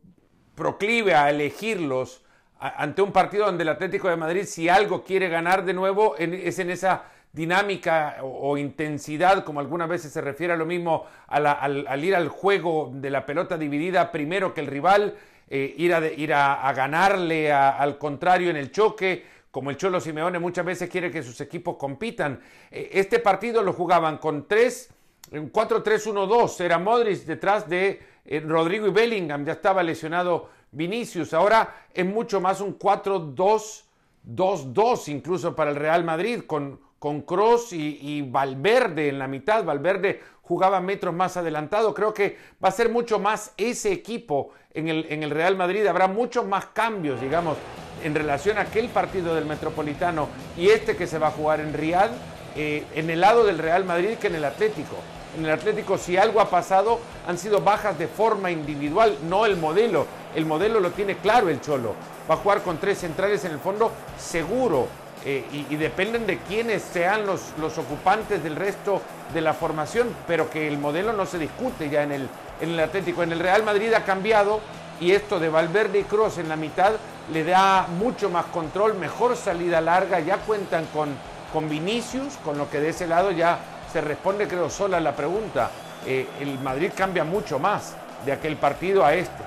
proclive 0.55 1.15
a 1.15 1.31
elegirlos 1.31 2.25
ante 2.59 3.03
un 3.03 3.13
partido 3.13 3.47
donde 3.47 3.63
el 3.63 3.69
Atlético 3.69 4.09
de 4.09 4.17
Madrid, 4.17 4.43
si 4.45 4.69
algo 4.69 5.05
quiere 5.05 5.29
ganar 5.29 5.65
de 5.65 5.73
nuevo, 5.75 6.17
es 6.17 6.59
en 6.59 6.71
esa 6.71 7.05
dinámica 7.33 8.17
o, 8.23 8.57
intensidad, 8.57 9.45
como 9.45 9.61
algunas 9.61 9.89
veces 9.89 10.13
se 10.13 10.21
refiere 10.21 10.55
a 10.55 10.57
lo 10.57 10.67
mismo 10.67 11.05
a 11.29 11.39
la- 11.39 11.53
al, 11.53 12.05
ir 12.05 12.17
al 12.17 12.29
juego 12.29 12.91
de 12.93 13.11
la 13.11 13.27
pelota 13.27 13.57
dividida 13.59 14.11
primero 14.11 14.55
que 14.55 14.61
el 14.61 14.67
rival, 14.67 15.15
eh, 15.49 15.75
ir, 15.77 15.95
a, 15.95 16.05
ir 16.07 16.33
a, 16.35 16.67
a 16.69 16.73
ganarle 16.73 17.53
al 17.53 17.99
contrario 17.99 18.51
en 18.51 18.57
el 18.57 18.73
choque, 18.73 19.25
como 19.51 19.71
el 19.71 19.77
Cholo 19.77 20.01
Simeone 20.01 20.39
muchas 20.39 20.65
veces 20.65 20.91
quiere 20.91 21.11
que 21.11 21.23
sus 21.23 21.41
equipos 21.41 21.77
compitan. 21.77 22.41
Eh, 22.71 22.91
este 22.93 23.19
partido 23.19 23.63
lo 23.63 23.73
jugaban 23.73 24.19
con 24.19 24.47
tres, 24.47 24.91
en 25.31 25.53
4-3-1-2, 25.53 26.61
era 26.61 26.79
Modric 26.79 27.25
detrás 27.25 27.69
de 27.69 28.01
eh, 28.25 28.41
Rodrigo 28.41 28.87
y 28.87 28.91
Bellingham, 28.91 29.45
ya 29.45 29.53
estaba 29.53 29.83
lesionado 29.83 30.49
Vinicius, 30.71 31.35
ahora 31.35 31.87
es 31.93 32.07
mucho 32.07 32.41
más 32.41 32.61
un 32.61 32.79
4-2-2-2 32.79 35.09
incluso 35.09 35.57
para 35.57 35.71
el 35.71 35.77
Real 35.77 36.05
Madrid, 36.05 36.43
con, 36.47 36.81
con 36.99 37.23
Kroos 37.23 37.73
y, 37.73 37.99
y 38.01 38.23
Valverde 38.23 39.09
en 39.09 39.19
la 39.19 39.29
mitad, 39.29 39.65
Valverde 39.65 40.21
jugaba 40.43 40.81
metros 40.81 41.15
más 41.15 41.37
adelantado, 41.37 41.93
creo 41.93 42.15
que 42.15 42.39
va 42.63 42.69
a 42.69 42.73
ser 42.73 42.89
mucho 42.89 43.19
más 43.19 43.53
ese 43.57 43.93
equipo 43.93 44.53
en 44.73 44.89
el, 44.89 45.07
en 45.11 45.23
el 45.23 45.31
Real 45.31 45.57
Madrid, 45.57 45.87
habrá 45.87 46.09
muchos 46.09 46.47
más 46.47 46.67
cambios, 46.67 47.21
digamos, 47.21 47.59
en 48.03 48.15
relación 48.15 48.59
a 48.59 48.63
aquel 48.63 48.89
partido 48.89 49.35
del 49.35 49.47
Metropolitano 49.47 50.29
y 50.57 50.69
este 50.71 50.97
que 50.97 51.07
se 51.07 51.19
va 51.19 51.29
a 51.29 51.31
jugar 51.31 51.61
en 51.61 51.73
Riyadh, 51.73 52.11
eh, 52.57 52.85
en 52.95 53.11
el 53.11 53.21
lado 53.21 53.45
del 53.45 53.59
Real 53.59 53.85
Madrid 53.85 54.17
que 54.21 54.29
en 54.29 54.35
el 54.37 54.45
Atlético. 54.45 54.97
En 55.37 55.45
el 55.45 55.51
Atlético, 55.53 55.99
si 55.99 56.17
algo 56.17 56.41
ha 56.41 56.49
pasado, 56.49 56.99
han 57.27 57.39
sido 57.39 57.61
bajas 57.61 57.99
de 57.99 58.09
forma 58.09 58.51
individual, 58.51 59.17
no 59.29 59.47
el 59.47 59.57
modelo. 59.57 60.07
El 60.35 60.47
modelo 60.47 60.81
lo 60.81 60.91
tiene 60.91 61.17
claro 61.17 61.49
el 61.49 61.61
Cholo. 61.61 61.95
Va 62.29 62.35
a 62.35 62.39
jugar 62.39 62.63
con 62.63 62.79
tres 62.79 62.99
centrales 62.99 63.45
en 63.45 63.53
el 63.53 63.59
fondo, 63.59 63.93
seguro. 64.19 64.89
eh, 65.25 65.45
y, 65.53 65.75
y 65.75 65.77
dependen 65.77 66.27
de 66.27 66.39
quiénes 66.39 66.83
sean 66.83 67.27
los, 67.27 67.41
los 67.61 67.77
ocupantes 67.79 68.43
del 68.43 68.57
resto 68.57 69.03
de 69.35 69.41
la 69.41 69.53
formación, 69.53 70.09
pero 70.27 70.49
que 70.49 70.69
el 70.69 70.79
modelo 70.79 71.13
no 71.13 71.27
se 71.27 71.39
discute 71.39 71.91
ya 71.91 72.03
en 72.03 72.13
el, 72.13 72.29
en 72.61 72.71
el 72.71 72.81
Atlético. 72.81 73.23
En 73.23 73.33
el 73.33 73.41
Real 73.41 73.63
Madrid 73.63 73.93
ha 73.95 74.05
cambiado 74.05 74.61
y 75.01 75.13
esto 75.13 75.39
de 75.39 75.49
Valverde 75.49 76.01
y 76.01 76.05
Cross 76.05 76.39
en 76.39 76.49
la 76.49 76.57
mitad 76.57 76.93
le 77.33 77.45
da 77.45 77.87
mucho 77.99 78.31
más 78.31 78.47
control, 78.47 78.95
mejor 78.95 79.37
salida 79.37 79.81
larga, 79.81 80.21
ya 80.21 80.39
cuentan 80.39 80.87
con, 80.87 81.11
con 81.53 81.69
Vinicius, 81.69 82.35
con 82.45 82.59
lo 82.59 82.71
que 82.71 82.81
de 82.81 82.91
ese 82.91 83.07
lado 83.07 83.31
ya 83.31 83.59
se 83.93 84.01
responde 84.01 84.49
creo 84.49 84.71
sola 84.71 85.01
la 85.01 85.15
pregunta. 85.15 85.71
Eh, 86.07 86.27
el 86.41 86.59
Madrid 86.61 86.91
cambia 86.97 87.25
mucho 87.25 87.59
más 87.59 87.95
de 88.25 88.33
aquel 88.33 88.57
partido 88.57 89.05
a 89.05 89.15
este. 89.15 89.43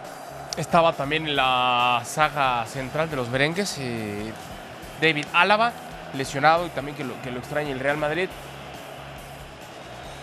Estaba 0.57 0.93
también 0.93 1.27
en 1.27 1.35
la 1.35 2.01
saga 2.03 2.65
central 2.65 3.09
de 3.09 3.15
los 3.15 3.29
merengues 3.29 3.77
eh, 3.79 4.31
David 5.01 5.25
Álava, 5.33 5.71
lesionado 6.13 6.65
y 6.65 6.69
también 6.69 6.97
que 6.97 7.03
lo, 7.03 7.19
que 7.21 7.31
lo 7.31 7.39
extraña 7.39 7.71
el 7.71 7.79
Real 7.79 7.97
Madrid. 7.97 8.29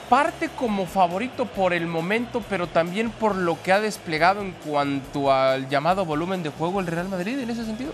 Parte 0.08 0.48
como 0.48 0.86
favorito 0.86 1.44
por 1.44 1.74
el 1.74 1.86
momento, 1.86 2.42
pero 2.48 2.66
también 2.66 3.10
por 3.10 3.36
lo 3.36 3.62
que 3.62 3.72
ha 3.72 3.80
desplegado 3.80 4.40
en 4.40 4.52
cuanto 4.52 5.30
al 5.30 5.68
llamado 5.68 6.06
volumen 6.06 6.42
de 6.42 6.48
juego 6.48 6.80
el 6.80 6.86
Real 6.86 7.10
Madrid 7.10 7.38
en 7.38 7.50
ese 7.50 7.66
sentido. 7.66 7.92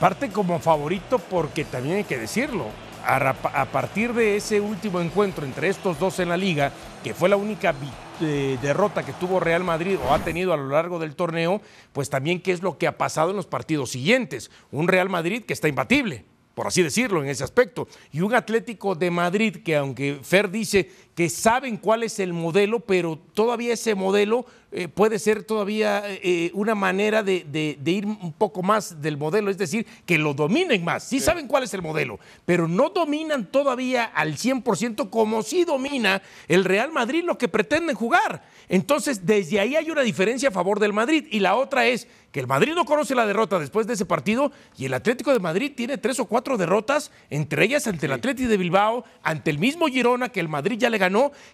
Parte 0.00 0.30
como 0.30 0.58
favorito 0.58 1.20
porque 1.20 1.64
también 1.64 1.98
hay 1.98 2.04
que 2.04 2.18
decirlo. 2.18 2.66
a, 3.06 3.64
partir 3.66 4.12
de 4.12 4.36
ese 4.36 4.60
último 4.60 5.00
encuentro 5.00 5.46
entre 5.46 5.68
estos 5.68 6.00
dos 6.00 6.18
en 6.18 6.28
la 6.28 6.36
liga, 6.36 6.72
que 7.04 7.14
fue 7.14 7.28
la 7.28 7.36
única 7.36 7.72
eh, 8.20 8.58
derrota 8.60 9.04
que 9.04 9.12
tuvo 9.12 9.38
Real 9.38 9.62
Madrid 9.62 9.96
o 10.04 10.12
ha 10.12 10.18
tenido 10.18 10.52
a 10.52 10.56
lo 10.56 10.68
largo 10.68 10.98
del 10.98 11.14
torneo, 11.14 11.60
pues 11.92 12.10
también 12.10 12.40
qué 12.40 12.50
es 12.50 12.62
lo 12.62 12.76
que 12.76 12.88
ha 12.88 12.98
pasado 12.98 13.30
en 13.30 13.36
los 13.36 13.46
partidos 13.46 13.90
siguientes. 13.90 14.50
Un 14.72 14.88
Real 14.88 15.08
Madrid 15.08 15.44
que 15.44 15.52
está 15.52 15.68
imbatible 15.68 16.24
por 16.56 16.66
así 16.66 16.82
decirlo, 16.82 17.22
en 17.22 17.28
ese 17.28 17.44
aspecto. 17.44 17.86
Y 18.12 18.22
un 18.22 18.34
Atlético 18.34 18.94
de 18.94 19.10
Madrid 19.10 19.58
que 19.62 19.76
aunque 19.76 20.20
Fer 20.22 20.50
dice 20.50 20.90
que 21.16 21.30
saben 21.30 21.78
cuál 21.78 22.02
es 22.02 22.18
el 22.20 22.34
modelo, 22.34 22.80
pero 22.80 23.18
todavía 23.32 23.72
ese 23.72 23.94
modelo 23.94 24.44
eh, 24.70 24.86
puede 24.86 25.18
ser 25.18 25.44
todavía 25.44 26.02
eh, 26.06 26.50
una 26.52 26.74
manera 26.74 27.22
de, 27.22 27.78
ir 27.86 28.04
un 28.04 28.34
poco 28.34 28.62
más 28.62 29.00
del 29.00 29.16
modelo, 29.16 29.50
es 29.50 29.56
decir, 29.56 29.86
que 30.04 30.18
lo 30.18 30.34
dominen 30.34 30.84
más. 30.84 31.04
Sí, 31.04 31.18
saben 31.18 31.48
cuál 31.48 31.62
es 31.62 31.72
el 31.72 31.80
modelo, 31.80 32.20
pero 32.44 32.68
no 32.68 32.90
dominan 32.90 33.46
todavía 33.46 34.04
al 34.04 34.36
100% 34.36 35.08
como 35.08 35.42
sí 35.42 35.64
domina 35.64 36.20
el 36.48 36.66
Real 36.66 36.92
Madrid 36.92 37.24
lo 37.24 37.38
que 37.38 37.48
pretenden 37.48 37.96
jugar. 37.96 38.42
Entonces, 38.68 39.24
desde 39.24 39.60
ahí 39.60 39.76
hay 39.76 39.90
una 39.90 40.02
diferencia 40.02 40.50
a 40.50 40.52
favor 40.52 40.80
del 40.80 40.92
Madrid. 40.92 41.26
Y 41.30 41.40
la 41.40 41.54
otra 41.54 41.86
es 41.86 42.08
que 42.32 42.40
el 42.40 42.46
Madrid 42.46 42.74
no 42.74 42.84
conoce 42.84 43.14
la 43.14 43.26
derrota 43.26 43.58
después 43.58 43.86
de 43.86 43.94
ese 43.94 44.04
partido 44.04 44.52
y 44.76 44.84
el 44.84 44.92
Atlético 44.92 45.32
de 45.32 45.38
Madrid 45.38 45.72
tiene 45.74 45.96
tres 45.96 46.20
o 46.20 46.26
cuatro 46.26 46.58
derrotas, 46.58 47.10
entre 47.30 47.64
ellas 47.64 47.86
ante 47.86 48.04
el 48.04 48.12
Atlético 48.12 48.50
de 48.50 48.58
Bilbao, 48.58 49.04
ante 49.22 49.50
el 49.50 49.58
mismo 49.58 49.86
Girona 49.86 50.28
que 50.28 50.40
el 50.40 50.48
Madrid 50.48 50.76
ya 50.78 50.90
le 50.90 50.98
ganó, 50.98 51.05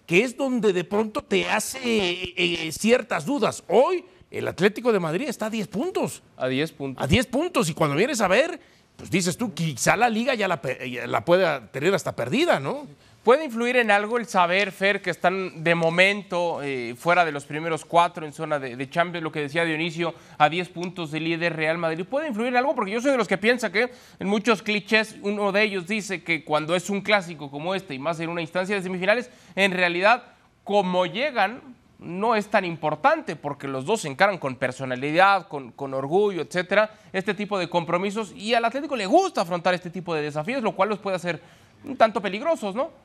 que 0.05 0.23
es 0.23 0.37
donde 0.37 0.73
de 0.73 0.83
pronto 0.83 1.21
te 1.21 1.49
hace 1.49 1.79
eh, 1.83 2.33
eh, 2.35 2.71
ciertas 2.71 3.25
dudas. 3.25 3.63
Hoy 3.67 4.05
el 4.31 4.47
Atlético 4.47 4.91
de 4.91 4.99
Madrid 4.99 5.27
está 5.27 5.47
a 5.47 5.49
10 5.49 5.67
puntos. 5.67 6.23
A 6.37 6.47
10 6.47 6.71
puntos. 6.71 7.03
A 7.03 7.07
10 7.07 7.25
puntos 7.27 7.69
y 7.69 7.73
cuando 7.73 7.95
vienes 7.95 8.21
a 8.21 8.27
ver, 8.27 8.59
pues 8.95 9.09
dices 9.09 9.37
tú, 9.37 9.53
quizá 9.53 9.95
la 9.95 10.09
liga 10.09 10.33
ya 10.33 10.47
la, 10.47 10.61
ya 10.61 11.07
la 11.07 11.25
pueda 11.25 11.71
tener 11.71 11.93
hasta 11.93 12.15
perdida, 12.15 12.59
¿no? 12.59 12.87
¿Puede 13.23 13.45
influir 13.45 13.77
en 13.77 13.89
algo 13.89 14.17
el 14.17 14.25
saber, 14.25 14.73
Fer, 14.73 15.01
que 15.01 15.09
están 15.09 15.63
de 15.63 15.75
momento 15.75 16.61
eh, 16.61 16.93
fuera 16.97 17.23
de 17.23 17.31
los 17.31 17.45
primeros 17.45 17.85
cuatro 17.85 18.25
en 18.25 18.33
zona 18.33 18.59
de, 18.59 18.89
Champions, 18.89 19.23
lo 19.23 19.31
que 19.31 19.39
decía 19.39 19.63
Dionisio, 19.63 20.13
a 20.37 20.49
10 20.49 20.67
puntos 20.67 21.09
de 21.09 21.21
líder 21.21 21.55
Real 21.55 21.77
Madrid? 21.77 22.03
¿Puede 22.03 22.27
influir 22.27 22.49
en 22.49 22.57
algo? 22.57 22.75
Porque 22.75 22.91
yo 22.91 22.99
soy 22.99 23.11
de 23.11 23.17
los 23.17 23.29
que 23.29 23.37
piensa 23.37 23.71
que 23.71 23.93
en 24.19 24.27
muchos 24.27 24.61
clichés 24.61 25.15
uno 25.21 25.53
de 25.53 25.63
ellos 25.63 25.87
dice 25.87 26.21
que 26.21 26.43
cuando 26.43 26.75
es 26.75 26.89
un 26.89 26.99
clásico 26.99 27.49
como 27.49 27.73
este 27.75 27.93
y 27.93 27.99
más 27.99 28.19
en 28.19 28.27
una 28.27 28.41
instancia 28.41 28.75
de 28.75 28.81
semifinales, 28.81 29.31
en 29.55 29.71
realidad 29.71 30.25
como 30.65 31.05
llegan 31.05 31.61
no 31.99 32.35
es 32.35 32.47
tan 32.47 32.65
importante 32.65 33.37
porque 33.37 33.69
los 33.69 33.85
dos 33.85 34.01
se 34.01 34.09
encaran 34.09 34.37
con 34.37 34.57
personalidad, 34.57 35.47
con, 35.47 35.71
con, 35.71 35.93
orgullo, 35.93 36.41
etcétera, 36.41 36.91
este 37.13 37.33
tipo 37.33 37.57
de 37.57 37.69
compromisos 37.69 38.33
y 38.35 38.53
al 38.53 38.65
Atlético 38.65 38.97
le 38.97 39.05
gusta 39.05 39.43
afrontar 39.43 39.73
este 39.73 39.89
tipo 39.89 40.13
de 40.13 40.23
desafíos, 40.23 40.61
lo 40.61 40.73
cual 40.73 40.89
los 40.89 40.99
puede 40.99 41.15
hacer 41.15 41.41
un 41.85 41.95
tanto 41.95 42.21
peligrosos, 42.21 42.75
¿no? 42.75 43.02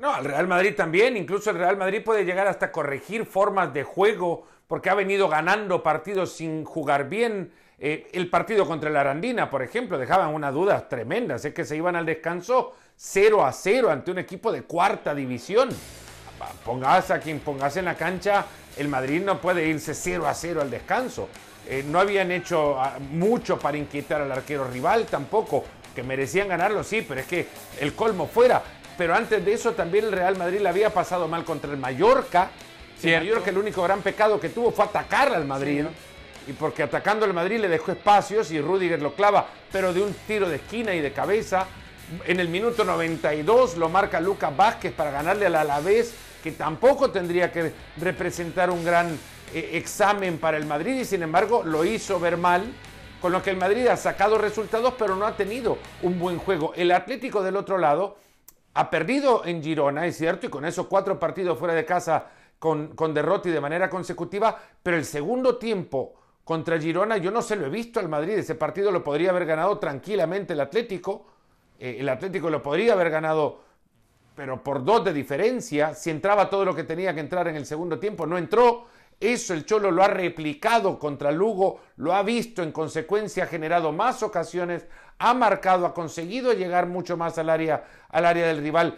No, 0.00 0.14
al 0.14 0.24
Real 0.24 0.48
Madrid 0.48 0.74
también, 0.74 1.14
incluso 1.14 1.50
el 1.50 1.58
Real 1.58 1.76
Madrid 1.76 2.02
puede 2.02 2.24
llegar 2.24 2.46
hasta 2.46 2.72
corregir 2.72 3.26
formas 3.26 3.74
de 3.74 3.82
juego 3.82 4.46
porque 4.66 4.88
ha 4.88 4.94
venido 4.94 5.28
ganando 5.28 5.82
partidos 5.82 6.32
sin 6.32 6.64
jugar 6.64 7.10
bien. 7.10 7.52
Eh, 7.78 8.08
el 8.14 8.30
partido 8.30 8.66
contra 8.66 8.88
el 8.88 8.96
Arandina, 8.96 9.50
por 9.50 9.62
ejemplo, 9.62 9.98
dejaban 9.98 10.32
una 10.32 10.50
duda 10.52 10.88
tremenda, 10.88 11.34
es 11.34 11.52
que 11.52 11.66
se 11.66 11.76
iban 11.76 11.96
al 11.96 12.06
descanso 12.06 12.72
0 12.96 13.44
a 13.44 13.52
0 13.52 13.90
ante 13.90 14.10
un 14.10 14.18
equipo 14.18 14.50
de 14.50 14.62
cuarta 14.62 15.14
división. 15.14 15.68
Pongas 16.64 17.10
a 17.10 17.20
quien 17.20 17.40
pongas 17.40 17.76
en 17.76 17.84
la 17.84 17.94
cancha, 17.94 18.46
el 18.78 18.88
Madrid 18.88 19.22
no 19.22 19.38
puede 19.38 19.66
irse 19.66 19.92
0 19.92 20.26
a 20.26 20.32
0 20.32 20.62
al 20.62 20.70
descanso. 20.70 21.28
Eh, 21.68 21.84
no 21.86 22.00
habían 22.00 22.32
hecho 22.32 22.80
ah, 22.80 22.96
mucho 23.10 23.58
para 23.58 23.76
inquietar 23.76 24.22
al 24.22 24.32
arquero 24.32 24.66
rival 24.66 25.04
tampoco, 25.04 25.62
que 25.94 26.02
merecían 26.02 26.48
ganarlo, 26.48 26.84
sí, 26.84 27.04
pero 27.06 27.20
es 27.20 27.26
que 27.26 27.48
el 27.80 27.92
colmo 27.92 28.26
fuera 28.26 28.62
pero 29.00 29.14
antes 29.14 29.42
de 29.42 29.54
eso 29.54 29.72
también 29.72 30.04
el 30.04 30.12
Real 30.12 30.36
Madrid 30.36 30.60
le 30.60 30.68
había 30.68 30.92
pasado 30.92 31.26
mal 31.26 31.42
contra 31.42 31.70
el 31.70 31.78
Mallorca. 31.78 32.50
El 33.02 33.20
Mallorca 33.20 33.48
el 33.48 33.56
único 33.56 33.82
gran 33.82 34.02
pecado 34.02 34.38
que 34.38 34.50
tuvo 34.50 34.72
fue 34.72 34.84
atacar 34.84 35.32
al 35.32 35.46
Madrid. 35.46 35.86
Y 36.46 36.52
porque 36.52 36.82
atacando 36.82 37.24
al 37.24 37.32
Madrid 37.32 37.60
le 37.60 37.68
dejó 37.68 37.92
espacios 37.92 38.50
y 38.50 38.60
Rudiger 38.60 39.00
lo 39.00 39.14
clava, 39.14 39.46
pero 39.72 39.94
de 39.94 40.02
un 40.02 40.12
tiro 40.26 40.50
de 40.50 40.56
esquina 40.56 40.94
y 40.94 41.00
de 41.00 41.14
cabeza. 41.14 41.66
En 42.26 42.40
el 42.40 42.48
minuto 42.48 42.84
92 42.84 43.78
lo 43.78 43.88
marca 43.88 44.20
Lucas 44.20 44.54
Vázquez 44.54 44.92
para 44.92 45.10
ganarle 45.10 45.46
al 45.46 45.54
Alavés, 45.56 46.12
que 46.44 46.52
tampoco 46.52 47.10
tendría 47.10 47.50
que 47.50 47.72
representar 47.96 48.68
un 48.68 48.84
gran 48.84 49.18
eh, 49.54 49.70
examen 49.78 50.36
para 50.36 50.58
el 50.58 50.66
Madrid 50.66 51.00
y 51.00 51.06
sin 51.06 51.22
embargo 51.22 51.62
lo 51.64 51.86
hizo 51.86 52.20
ver 52.20 52.36
mal, 52.36 52.70
con 53.22 53.32
lo 53.32 53.42
que 53.42 53.48
el 53.48 53.56
Madrid 53.56 53.86
ha 53.86 53.96
sacado 53.96 54.36
resultados 54.36 54.92
pero 54.98 55.16
no 55.16 55.24
ha 55.24 55.38
tenido 55.38 55.78
un 56.02 56.18
buen 56.18 56.36
juego. 56.36 56.74
El 56.76 56.92
Atlético 56.92 57.42
del 57.42 57.56
otro 57.56 57.78
lado 57.78 58.18
ha 58.74 58.90
perdido 58.90 59.44
en 59.44 59.62
Girona, 59.62 60.06
es 60.06 60.16
cierto, 60.16 60.46
y 60.46 60.50
con 60.50 60.64
esos 60.64 60.86
cuatro 60.86 61.18
partidos 61.18 61.58
fuera 61.58 61.74
de 61.74 61.84
casa 61.84 62.26
con, 62.58 62.94
con 62.94 63.12
y 63.12 63.48
de 63.48 63.60
manera 63.60 63.88
consecutiva, 63.90 64.56
pero 64.82 64.96
el 64.96 65.04
segundo 65.04 65.56
tiempo 65.56 66.14
contra 66.44 66.78
Girona 66.78 67.16
yo 67.16 67.30
no 67.30 67.42
se 67.42 67.56
lo 67.56 67.66
he 67.66 67.70
visto 67.70 67.98
al 68.00 68.08
Madrid, 68.08 68.38
ese 68.38 68.54
partido 68.54 68.92
lo 68.92 69.02
podría 69.02 69.30
haber 69.30 69.46
ganado 69.46 69.78
tranquilamente 69.78 70.52
el 70.52 70.60
Atlético, 70.60 71.26
eh, 71.78 71.96
el 71.98 72.08
Atlético 72.08 72.50
lo 72.50 72.62
podría 72.62 72.92
haber 72.92 73.10
ganado, 73.10 73.62
pero 74.36 74.62
por 74.62 74.84
dos 74.84 75.04
de 75.04 75.12
diferencia, 75.12 75.94
si 75.94 76.10
entraba 76.10 76.50
todo 76.50 76.64
lo 76.64 76.74
que 76.74 76.84
tenía 76.84 77.14
que 77.14 77.20
entrar 77.20 77.48
en 77.48 77.56
el 77.56 77.66
segundo 77.66 77.98
tiempo, 77.98 78.26
no 78.26 78.36
entró, 78.36 78.86
eso 79.18 79.52
el 79.52 79.66
Cholo 79.66 79.90
lo 79.90 80.02
ha 80.02 80.08
replicado 80.08 80.98
contra 80.98 81.30
Lugo, 81.30 81.80
lo 81.96 82.14
ha 82.14 82.22
visto, 82.22 82.62
en 82.62 82.72
consecuencia 82.72 83.44
ha 83.44 83.46
generado 83.46 83.92
más 83.92 84.22
ocasiones, 84.22 84.86
ha 85.20 85.34
marcado, 85.34 85.86
ha 85.86 85.94
conseguido 85.94 86.54
llegar 86.54 86.86
mucho 86.86 87.16
más 87.16 87.36
al 87.38 87.50
área, 87.50 87.84
al 88.08 88.24
área 88.24 88.46
del 88.46 88.62
rival. 88.62 88.96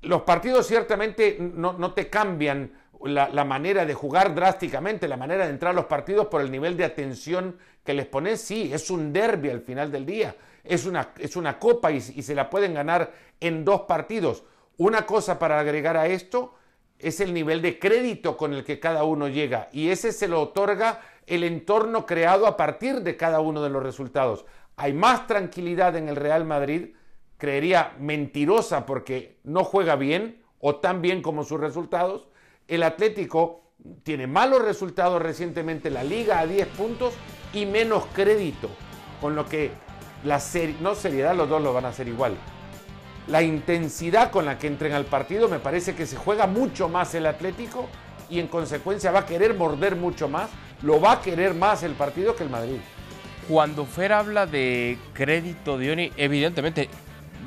Los 0.00 0.22
partidos 0.22 0.66
ciertamente 0.66 1.36
no, 1.38 1.92
te 1.92 2.08
cambian 2.08 2.72
la, 3.04 3.44
manera 3.44 3.84
de 3.84 3.92
jugar 3.92 4.34
drásticamente, 4.34 5.06
la 5.06 5.18
manera 5.18 5.44
de 5.44 5.50
entrar 5.50 5.72
a 5.72 5.74
los 5.74 5.84
partidos 5.84 6.26
por 6.28 6.40
el 6.40 6.50
nivel 6.50 6.76
de 6.78 6.84
atención 6.84 7.58
que 7.84 7.92
les 7.92 8.06
pones. 8.06 8.40
Sí, 8.40 8.72
es 8.72 8.90
un 8.90 9.12
derby 9.12 9.50
al 9.50 9.60
final 9.60 9.92
del 9.92 10.06
día, 10.06 10.34
es 10.64 10.86
una, 10.86 11.10
es 11.18 11.36
una 11.36 11.58
copa 11.58 11.92
y, 11.92 11.96
y 11.96 12.22
se 12.22 12.34
la 12.34 12.48
pueden 12.48 12.72
ganar 12.72 13.12
en 13.38 13.62
dos 13.62 13.82
partidos. 13.82 14.44
Una 14.78 15.04
cosa 15.04 15.38
para 15.38 15.60
agregar 15.60 15.98
a 15.98 16.06
esto 16.06 16.54
es 16.98 17.20
el 17.20 17.34
nivel 17.34 17.60
de 17.60 17.78
crédito 17.78 18.38
con 18.38 18.54
el 18.54 18.64
que 18.64 18.80
cada 18.80 19.04
uno 19.04 19.28
llega 19.28 19.68
y 19.70 19.90
ese 19.90 20.12
se 20.12 20.28
lo 20.28 20.40
otorga 20.40 21.02
el 21.26 21.44
entorno 21.44 22.06
creado 22.06 22.46
a 22.46 22.56
partir 22.56 23.02
de 23.02 23.16
cada 23.16 23.40
uno 23.40 23.62
de 23.62 23.70
los 23.70 23.82
resultados. 23.82 24.46
Hay 24.76 24.92
más 24.92 25.26
tranquilidad 25.26 25.96
en 25.96 26.08
el 26.08 26.16
Real 26.16 26.44
Madrid, 26.44 26.94
creería 27.38 27.94
mentirosa 27.98 28.86
porque 28.86 29.38
no 29.44 29.64
juega 29.64 29.96
bien 29.96 30.42
o 30.60 30.76
tan 30.76 31.02
bien 31.02 31.22
como 31.22 31.44
sus 31.44 31.60
resultados. 31.60 32.28
El 32.68 32.82
Atlético 32.82 33.72
tiene 34.02 34.26
malos 34.26 34.62
resultados 34.62 35.20
recientemente 35.20 35.88
en 35.88 35.94
la 35.94 36.04
liga 36.04 36.38
a 36.38 36.46
10 36.46 36.68
puntos 36.68 37.14
y 37.52 37.66
menos 37.66 38.06
crédito, 38.14 38.70
con 39.20 39.34
lo 39.34 39.46
que 39.46 39.72
la 40.24 40.38
serie, 40.38 40.76
no 40.80 40.94
seriedad, 40.94 41.34
los 41.34 41.48
dos 41.48 41.60
lo 41.60 41.72
van 41.72 41.84
a 41.84 41.88
hacer 41.88 42.08
igual 42.08 42.36
la 43.28 43.42
intensidad 43.42 44.30
con 44.30 44.44
la 44.44 44.58
que 44.58 44.66
entren 44.66 44.92
al 44.92 45.04
partido, 45.04 45.48
me 45.48 45.58
parece 45.58 45.94
que 45.94 46.06
se 46.06 46.16
juega 46.16 46.46
mucho 46.46 46.88
más 46.88 47.14
el 47.14 47.26
Atlético 47.26 47.88
y 48.28 48.40
en 48.40 48.48
consecuencia 48.48 49.12
va 49.12 49.20
a 49.20 49.26
querer 49.26 49.54
morder 49.54 49.96
mucho 49.96 50.28
más, 50.28 50.50
lo 50.82 51.00
va 51.00 51.12
a 51.12 51.22
querer 51.22 51.54
más 51.54 51.82
el 51.82 51.92
partido 51.92 52.34
que 52.34 52.44
el 52.44 52.50
Madrid. 52.50 52.78
Cuando 53.52 53.84
Fer 53.84 54.14
habla 54.14 54.46
de 54.46 54.96
crédito, 55.12 55.76
Dioni, 55.76 56.10
evidentemente 56.16 56.88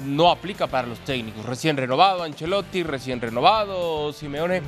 no 0.05 0.29
aplica 0.29 0.67
para 0.67 0.87
los 0.87 0.99
técnicos. 0.99 1.43
Recién 1.47 1.77
renovado 1.77 2.21
Ancelotti, 2.21 2.83
recién 2.83 3.19
renovado 3.19 4.13
Simeone. 4.13 4.61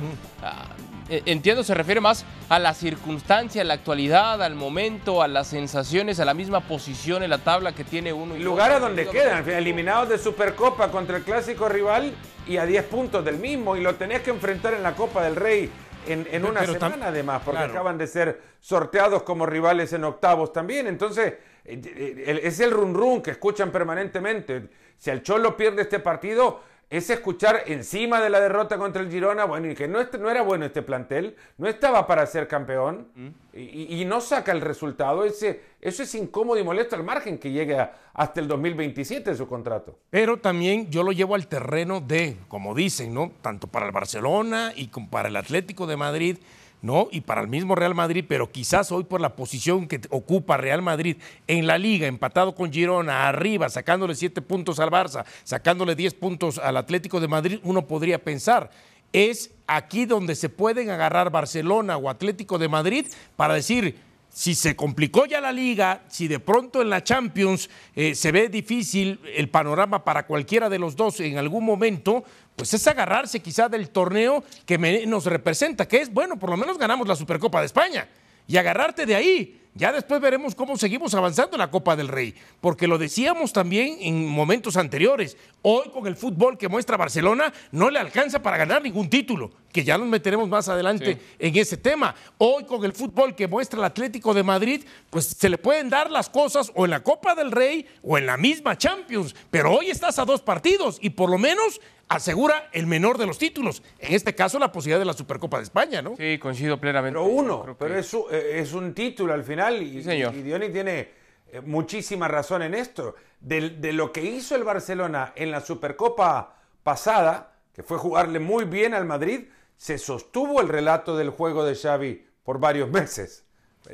Eh, 1.08 1.22
entiendo, 1.26 1.62
se 1.62 1.74
refiere 1.74 2.00
más 2.00 2.24
a 2.48 2.58
la 2.58 2.74
circunstancia, 2.74 3.62
a 3.62 3.64
la 3.64 3.74
actualidad, 3.74 4.42
al 4.42 4.56
momento, 4.56 5.22
a 5.22 5.28
las 5.28 5.46
sensaciones, 5.46 6.18
a 6.18 6.24
la 6.24 6.34
misma 6.34 6.58
posición 6.58 7.22
en 7.22 7.30
la 7.30 7.38
tabla 7.38 7.70
que 7.70 7.84
tiene 7.84 8.12
uno. 8.12 8.34
Y 8.34 8.40
lugar 8.40 8.72
a 8.72 8.80
donde 8.80 9.06
quedan, 9.06 9.48
eliminados 9.48 10.08
de 10.08 10.18
Supercopa 10.18 10.90
contra 10.90 11.18
el 11.18 11.22
clásico 11.22 11.68
rival 11.68 12.14
y 12.48 12.56
a 12.56 12.66
10 12.66 12.84
puntos 12.86 13.24
del 13.24 13.38
mismo, 13.38 13.76
y 13.76 13.80
lo 13.80 13.94
tenés 13.94 14.22
que 14.22 14.30
enfrentar 14.30 14.74
en 14.74 14.82
la 14.82 14.96
Copa 14.96 15.22
del 15.22 15.36
Rey 15.36 15.70
en, 16.12 16.44
una 16.44 16.64
semana 16.64 17.08
además, 17.08 17.42
porque 17.44 17.62
acaban 17.62 17.98
de 17.98 18.06
ser 18.06 18.40
sorteados 18.60 19.22
como 19.22 19.46
rivales 19.46 19.92
en 19.92 20.04
octavos 20.04 20.52
también. 20.52 20.86
Entonces, 20.86 21.34
eh, 21.64 21.80
eh, 21.84 22.40
es 22.42 22.60
el 22.60 22.70
run 22.70 22.94
run 22.94 23.22
que 23.22 23.32
escuchan 23.32 23.70
permanentemente. 23.70 24.68
Si 24.96 25.10
el 25.10 25.22
Cholo 25.22 25.56
pierde 25.56 25.82
este 25.82 26.00
partido, 26.00 26.60
es 26.90 27.10
escuchar 27.10 27.64
encima 27.66 28.20
de 28.20 28.30
la 28.30 28.40
derrota 28.40 28.78
contra 28.78 29.02
el 29.02 29.10
Girona, 29.10 29.44
bueno, 29.44 29.70
y 29.70 29.74
que 29.74 29.86
no, 29.86 29.98
no 30.18 30.30
era 30.30 30.42
bueno 30.42 30.64
este 30.64 30.82
plantel, 30.82 31.36
no 31.58 31.68
estaba 31.68 32.06
para 32.06 32.24
ser 32.26 32.48
campeón 32.48 33.08
mm. 33.14 33.28
y, 33.54 34.04
no 34.06 34.20
saca 34.22 34.52
el 34.52 34.62
resultado. 34.62 35.24
Ese, 35.24 35.60
eso 35.82 36.02
es 36.02 36.14
incómodo 36.14 36.58
y 36.58 36.64
molesto 36.64 36.96
al 36.96 37.04
margen 37.04 37.38
que 37.38 37.50
llegue 37.50 37.76
hasta 38.14 38.40
el 38.40 38.48
2027 38.48 39.34
su 39.34 39.46
contrato. 39.46 39.98
Pero 40.08 40.38
también 40.38 40.90
yo 40.90 41.02
lo 41.02 41.12
llevo 41.12 41.34
al 41.34 41.46
terreno 41.46 42.00
de, 42.00 42.36
como 42.48 42.74
dicen, 42.74 43.12
¿no? 43.12 43.32
Tanto 43.42 43.66
para 43.66 43.86
el 43.86 43.92
Barcelona 43.92 44.72
y 44.74 44.88
como 44.88 45.10
para 45.10 45.28
el 45.28 45.36
Atlético 45.36 45.86
de 45.86 45.96
Madrid, 45.98 46.38
¿no? 46.82 47.08
Y 47.10 47.22
para 47.22 47.40
el 47.40 47.48
mismo 47.48 47.74
Real 47.74 47.94
Madrid, 47.94 48.24
pero 48.28 48.50
quizás 48.50 48.92
hoy 48.92 49.04
por 49.04 49.20
la 49.20 49.34
posición 49.34 49.88
que 49.88 50.00
ocupa 50.10 50.56
Real 50.56 50.82
Madrid 50.82 51.16
en 51.46 51.66
la 51.66 51.78
liga, 51.78 52.06
empatado 52.06 52.54
con 52.54 52.72
Girona, 52.72 53.28
arriba, 53.28 53.68
sacándole 53.68 54.14
siete 54.14 54.42
puntos 54.42 54.78
al 54.78 54.90
Barça, 54.90 55.24
sacándole 55.44 55.94
diez 55.94 56.14
puntos 56.14 56.58
al 56.58 56.76
Atlético 56.76 57.20
de 57.20 57.28
Madrid, 57.28 57.60
uno 57.62 57.86
podría 57.86 58.22
pensar, 58.22 58.70
es 59.12 59.50
aquí 59.66 60.04
donde 60.06 60.34
se 60.34 60.48
pueden 60.48 60.90
agarrar 60.90 61.30
Barcelona 61.30 61.96
o 61.96 62.10
Atlético 62.10 62.58
de 62.58 62.68
Madrid 62.68 63.06
para 63.36 63.54
decir, 63.54 63.96
si 64.38 64.54
se 64.54 64.76
complicó 64.76 65.26
ya 65.26 65.40
la 65.40 65.50
liga, 65.50 66.02
si 66.06 66.28
de 66.28 66.38
pronto 66.38 66.80
en 66.80 66.90
la 66.90 67.02
Champions 67.02 67.68
eh, 67.96 68.14
se 68.14 68.30
ve 68.30 68.48
difícil 68.48 69.18
el 69.34 69.48
panorama 69.48 70.04
para 70.04 70.26
cualquiera 70.26 70.68
de 70.68 70.78
los 70.78 70.94
dos 70.94 71.18
en 71.18 71.38
algún 71.38 71.64
momento, 71.64 72.22
pues 72.54 72.72
es 72.72 72.86
agarrarse 72.86 73.40
quizá 73.40 73.68
del 73.68 73.90
torneo 73.90 74.44
que 74.64 74.78
nos 75.08 75.26
representa, 75.26 75.88
que 75.88 76.02
es, 76.02 76.12
bueno, 76.12 76.38
por 76.38 76.50
lo 76.50 76.56
menos 76.56 76.78
ganamos 76.78 77.08
la 77.08 77.16
Supercopa 77.16 77.58
de 77.58 77.66
España, 77.66 78.06
y 78.48 78.56
agarrarte 78.56 79.06
de 79.06 79.14
ahí. 79.14 79.54
Ya 79.78 79.92
después 79.92 80.20
veremos 80.20 80.56
cómo 80.56 80.76
seguimos 80.76 81.14
avanzando 81.14 81.54
en 81.54 81.60
la 81.60 81.70
Copa 81.70 81.94
del 81.94 82.08
Rey, 82.08 82.34
porque 82.60 82.88
lo 82.88 82.98
decíamos 82.98 83.52
también 83.52 83.98
en 84.00 84.26
momentos 84.26 84.76
anteriores. 84.76 85.36
Hoy 85.62 85.90
con 85.90 86.08
el 86.08 86.16
fútbol 86.16 86.58
que 86.58 86.66
muestra 86.66 86.96
Barcelona 86.96 87.52
no 87.70 87.88
le 87.88 88.00
alcanza 88.00 88.42
para 88.42 88.56
ganar 88.56 88.82
ningún 88.82 89.08
título, 89.08 89.52
que 89.72 89.84
ya 89.84 89.96
nos 89.96 90.08
meteremos 90.08 90.48
más 90.48 90.68
adelante 90.68 91.20
en 91.38 91.56
ese 91.56 91.76
tema. 91.76 92.12
Hoy 92.38 92.64
con 92.64 92.84
el 92.84 92.92
fútbol 92.92 93.36
que 93.36 93.46
muestra 93.46 93.78
el 93.78 93.84
Atlético 93.84 94.34
de 94.34 94.42
Madrid, 94.42 94.82
pues 95.10 95.26
se 95.26 95.48
le 95.48 95.58
pueden 95.58 95.88
dar 95.88 96.10
las 96.10 96.28
cosas 96.28 96.72
o 96.74 96.84
en 96.84 96.90
la 96.90 97.04
Copa 97.04 97.36
del 97.36 97.52
Rey 97.52 97.86
o 98.02 98.18
en 98.18 98.26
la 98.26 98.36
misma 98.36 98.76
Champions, 98.76 99.32
pero 99.48 99.72
hoy 99.72 99.90
estás 99.90 100.18
a 100.18 100.24
dos 100.24 100.42
partidos 100.42 100.98
y 101.00 101.10
por 101.10 101.30
lo 101.30 101.38
menos 101.38 101.80
asegura 102.08 102.68
el 102.72 102.86
menor 102.86 103.18
de 103.18 103.26
los 103.26 103.38
títulos. 103.38 103.82
En 103.98 104.14
este 104.14 104.34
caso, 104.34 104.58
la 104.58 104.72
posibilidad 104.72 104.98
de 104.98 105.04
la 105.04 105.12
Supercopa 105.12 105.58
de 105.58 105.64
España, 105.64 106.02
¿no? 106.02 106.16
Sí, 106.16 106.38
coincido 106.38 106.78
plenamente. 106.78 107.18
Pero 107.18 107.30
uno, 107.30 107.76
pero 107.78 107.96
es, 107.96 108.12
eh, 108.30 108.60
es, 108.60 108.72
un 108.72 108.94
título 108.94 109.34
al 109.34 109.44
final 109.44 109.82
y, 109.82 110.02
señor. 110.02 110.34
y 110.34 110.42
Diony 110.42 110.70
tiene 110.70 111.10
eh, 111.52 111.60
muchísima 111.60 112.28
razón 112.28 112.62
en 112.62 112.74
esto. 112.74 113.14
De, 113.40 113.70
de, 113.70 113.92
lo 113.92 114.12
que 114.12 114.22
hizo 114.22 114.56
el 114.56 114.64
Barcelona 114.64 115.32
en 115.36 115.50
la 115.50 115.60
Supercopa 115.60 116.56
pasada, 116.82 117.56
que 117.72 117.82
fue 117.82 117.98
jugarle 117.98 118.38
muy 118.38 118.64
bien 118.64 118.94
al 118.94 119.04
Madrid, 119.04 119.44
se 119.76 119.98
sostuvo 119.98 120.60
el 120.60 120.68
relato 120.68 121.16
del 121.16 121.30
juego 121.30 121.64
de 121.64 121.76
Xavi 121.76 122.26
por 122.42 122.58
varios 122.58 122.90
meses. 122.90 123.44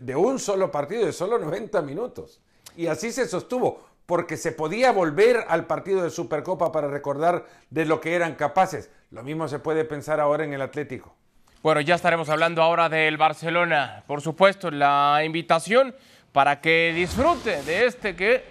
De 0.00 0.16
un 0.16 0.38
solo 0.38 0.71
partido, 0.71 1.04
de 1.04 1.12
solo 1.12 1.38
90 1.38 1.83
minutos. 1.83 2.40
Y 2.76 2.87
así 2.87 3.12
se 3.12 3.28
sostuvo 3.28 3.93
porque 4.06 4.37
se 4.37 4.52
podía 4.52 4.92
volver 4.92 5.44
al 5.49 5.66
partido 5.66 6.02
de 6.02 6.11
Supercopa 6.11 6.73
para 6.73 6.88
recordar 6.88 7.46
de 7.70 7.84
lo 7.87 8.00
que 8.00 8.14
eran 8.14 8.34
capaces. 8.34 8.90
Lo 9.11 9.23
mismo 9.23 9.49
se 9.49 9.58
puede 9.58 9.84
pensar 9.84 10.20
ahora 10.20 10.44
en 10.44 10.52
el 10.52 10.62
Atlético. 10.62 11.14
Bueno, 11.62 11.80
ya 11.80 11.94
estaremos 11.94 12.28
hablando 12.28 12.62
ahora 12.62 12.90
del 12.90 13.16
Barcelona. 13.16 14.04
Por 14.06 14.20
supuesto, 14.20 14.70
la 14.70 15.23
invitación 15.25 15.94
para 16.32 16.61
que 16.61 16.92
disfrute 16.94 17.62
de 17.62 17.87
este 17.87 18.14
que 18.14 18.44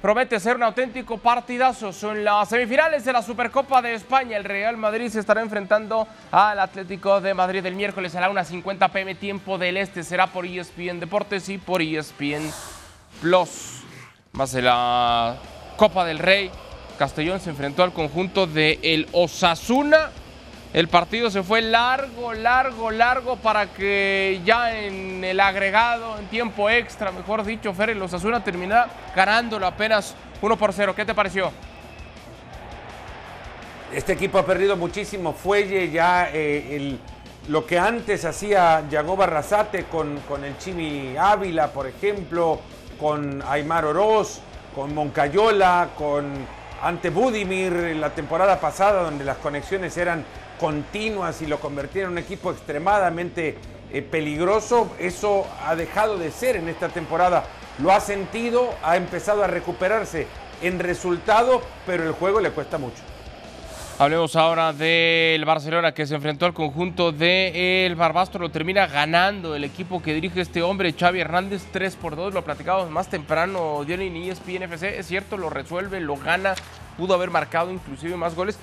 promete 0.00 0.38
ser 0.38 0.54
un 0.54 0.62
auténtico 0.62 1.18
partidazo. 1.18 1.92
Son 1.92 2.22
las 2.22 2.48
semifinales 2.48 3.04
de 3.04 3.12
la 3.12 3.22
Supercopa 3.22 3.82
de 3.82 3.94
España. 3.94 4.36
El 4.36 4.44
Real 4.44 4.76
Madrid 4.76 5.08
se 5.08 5.18
estará 5.18 5.40
enfrentando 5.40 6.06
al 6.30 6.60
Atlético 6.60 7.20
de 7.20 7.34
Madrid 7.34 7.66
el 7.66 7.74
miércoles 7.74 8.14
a 8.14 8.20
la 8.20 8.30
1.50 8.30 8.92
pm 8.92 9.14
tiempo 9.16 9.58
del 9.58 9.76
Este. 9.76 10.04
Será 10.04 10.28
por 10.28 10.46
ESPN 10.46 11.00
Deportes 11.00 11.48
y 11.48 11.58
por 11.58 11.82
ESPN 11.82 12.52
Plus 13.20 13.80
más 14.32 14.52
de 14.52 14.62
la 14.62 15.36
Copa 15.76 16.04
del 16.04 16.18
Rey. 16.18 16.50
Castellón 16.98 17.40
se 17.40 17.50
enfrentó 17.50 17.82
al 17.82 17.92
conjunto 17.92 18.46
de 18.46 18.78
el 18.82 19.08
Osasuna. 19.12 20.10
El 20.72 20.86
partido 20.86 21.30
se 21.30 21.42
fue 21.42 21.62
largo, 21.62 22.32
largo, 22.32 22.90
largo 22.92 23.36
para 23.36 23.66
que 23.66 24.40
ya 24.44 24.78
en 24.78 25.24
el 25.24 25.40
agregado, 25.40 26.16
en 26.18 26.26
tiempo 26.26 26.70
extra, 26.70 27.10
mejor 27.10 27.44
dicho, 27.44 27.74
Fer, 27.74 27.90
el 27.90 28.00
Osasuna 28.00 28.44
termina 28.44 28.86
ganándolo 29.16 29.66
apenas 29.66 30.14
1 30.40 30.56
por 30.56 30.72
0. 30.72 30.94
¿Qué 30.94 31.04
te 31.04 31.14
pareció? 31.14 31.50
Este 33.92 34.12
equipo 34.12 34.38
ha 34.38 34.46
perdido 34.46 34.76
muchísimo 34.76 35.32
fuelle 35.32 35.90
ya 35.90 36.30
eh, 36.32 36.96
lo 37.48 37.66
que 37.66 37.76
antes 37.76 38.24
hacía 38.24 38.84
Yago 38.88 39.16
Barrasate 39.16 39.84
con, 39.84 40.20
con 40.28 40.44
el 40.44 40.56
Chimi 40.58 41.16
Ávila, 41.16 41.72
por 41.72 41.88
ejemplo, 41.88 42.60
con 43.00 43.42
Aymar 43.42 43.86
Oroz, 43.86 44.40
con 44.74 44.94
Moncayola, 44.94 45.88
con 45.96 46.30
ante 46.82 47.10
Budimir 47.10 47.72
la 47.96 48.10
temporada 48.10 48.60
pasada, 48.60 49.02
donde 49.02 49.24
las 49.24 49.38
conexiones 49.38 49.96
eran 49.96 50.24
continuas 50.58 51.40
y 51.42 51.46
lo 51.46 51.58
convirtieron 51.58 52.12
en 52.12 52.18
un 52.18 52.24
equipo 52.24 52.50
extremadamente 52.50 53.56
eh, 53.92 54.02
peligroso. 54.02 54.90
Eso 54.98 55.46
ha 55.64 55.74
dejado 55.74 56.18
de 56.18 56.30
ser 56.30 56.56
en 56.56 56.68
esta 56.68 56.88
temporada. 56.88 57.44
Lo 57.82 57.90
ha 57.92 58.00
sentido, 58.00 58.74
ha 58.82 58.96
empezado 58.96 59.42
a 59.42 59.46
recuperarse 59.46 60.26
en 60.62 60.78
resultado, 60.78 61.62
pero 61.86 62.04
el 62.04 62.12
juego 62.12 62.40
le 62.40 62.50
cuesta 62.50 62.78
mucho. 62.78 63.02
Hablemos 64.00 64.34
ahora 64.34 64.72
del 64.72 65.44
Barcelona 65.44 65.92
que 65.92 66.06
se 66.06 66.14
enfrentó 66.14 66.46
al 66.46 66.54
conjunto 66.54 67.12
del 67.12 67.94
Barbastro. 67.96 68.40
Lo 68.40 68.50
termina 68.50 68.86
ganando 68.86 69.54
el 69.54 69.62
equipo 69.62 70.00
que 70.00 70.14
dirige 70.14 70.40
este 70.40 70.62
hombre, 70.62 70.94
Xavi 70.98 71.20
Hernández, 71.20 71.66
3 71.70 71.96
por 71.96 72.16
2. 72.16 72.32
Lo 72.32 72.42
platicamos 72.42 72.88
más 72.88 73.08
temprano, 73.08 73.84
Diony 73.84 74.08
ni 74.08 74.30
ESPN 74.30 74.62
FC. 74.62 74.98
Es 74.98 75.06
cierto, 75.06 75.36
lo 75.36 75.50
resuelve, 75.50 76.00
lo 76.00 76.16
gana. 76.16 76.54
Pudo 76.96 77.12
haber 77.12 77.30
marcado 77.30 77.70
inclusive 77.70 78.16
más 78.16 78.34
goles. 78.34 78.58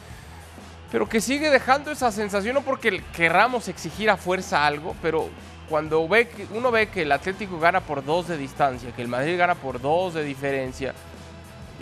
Pero 0.91 1.07
que 1.07 1.21
sigue 1.21 1.51
dejando 1.51 1.91
esa 1.91 2.11
sensación, 2.11 2.55
no 2.55 2.61
porque 2.63 3.03
querramos 3.15 3.67
exigir 3.67 4.09
a 4.09 4.17
fuerza 4.17 4.65
algo, 4.65 4.95
pero 5.03 5.29
cuando 5.69 6.07
ve 6.07 6.27
uno 6.49 6.71
ve 6.71 6.89
que 6.89 7.03
el 7.03 7.11
Atlético 7.11 7.59
gana 7.59 7.81
por 7.81 8.03
dos 8.03 8.27
de 8.27 8.37
distancia, 8.37 8.91
que 8.95 9.03
el 9.03 9.07
Madrid 9.07 9.37
gana 9.37 9.53
por 9.53 9.79
dos 9.79 10.15
de 10.15 10.23
diferencia, 10.23 10.95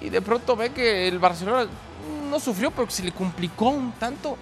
y 0.01 0.09
de 0.09 0.21
pronto 0.21 0.57
ve 0.57 0.71
que 0.71 1.07
el 1.07 1.19
Barcelona 1.19 1.67
no 2.29 2.39
sufrió, 2.39 2.71
pero 2.71 2.89
se 2.89 3.03
le 3.03 3.11
complicó 3.11 3.69
un 3.69 3.91
tanto. 3.93 4.37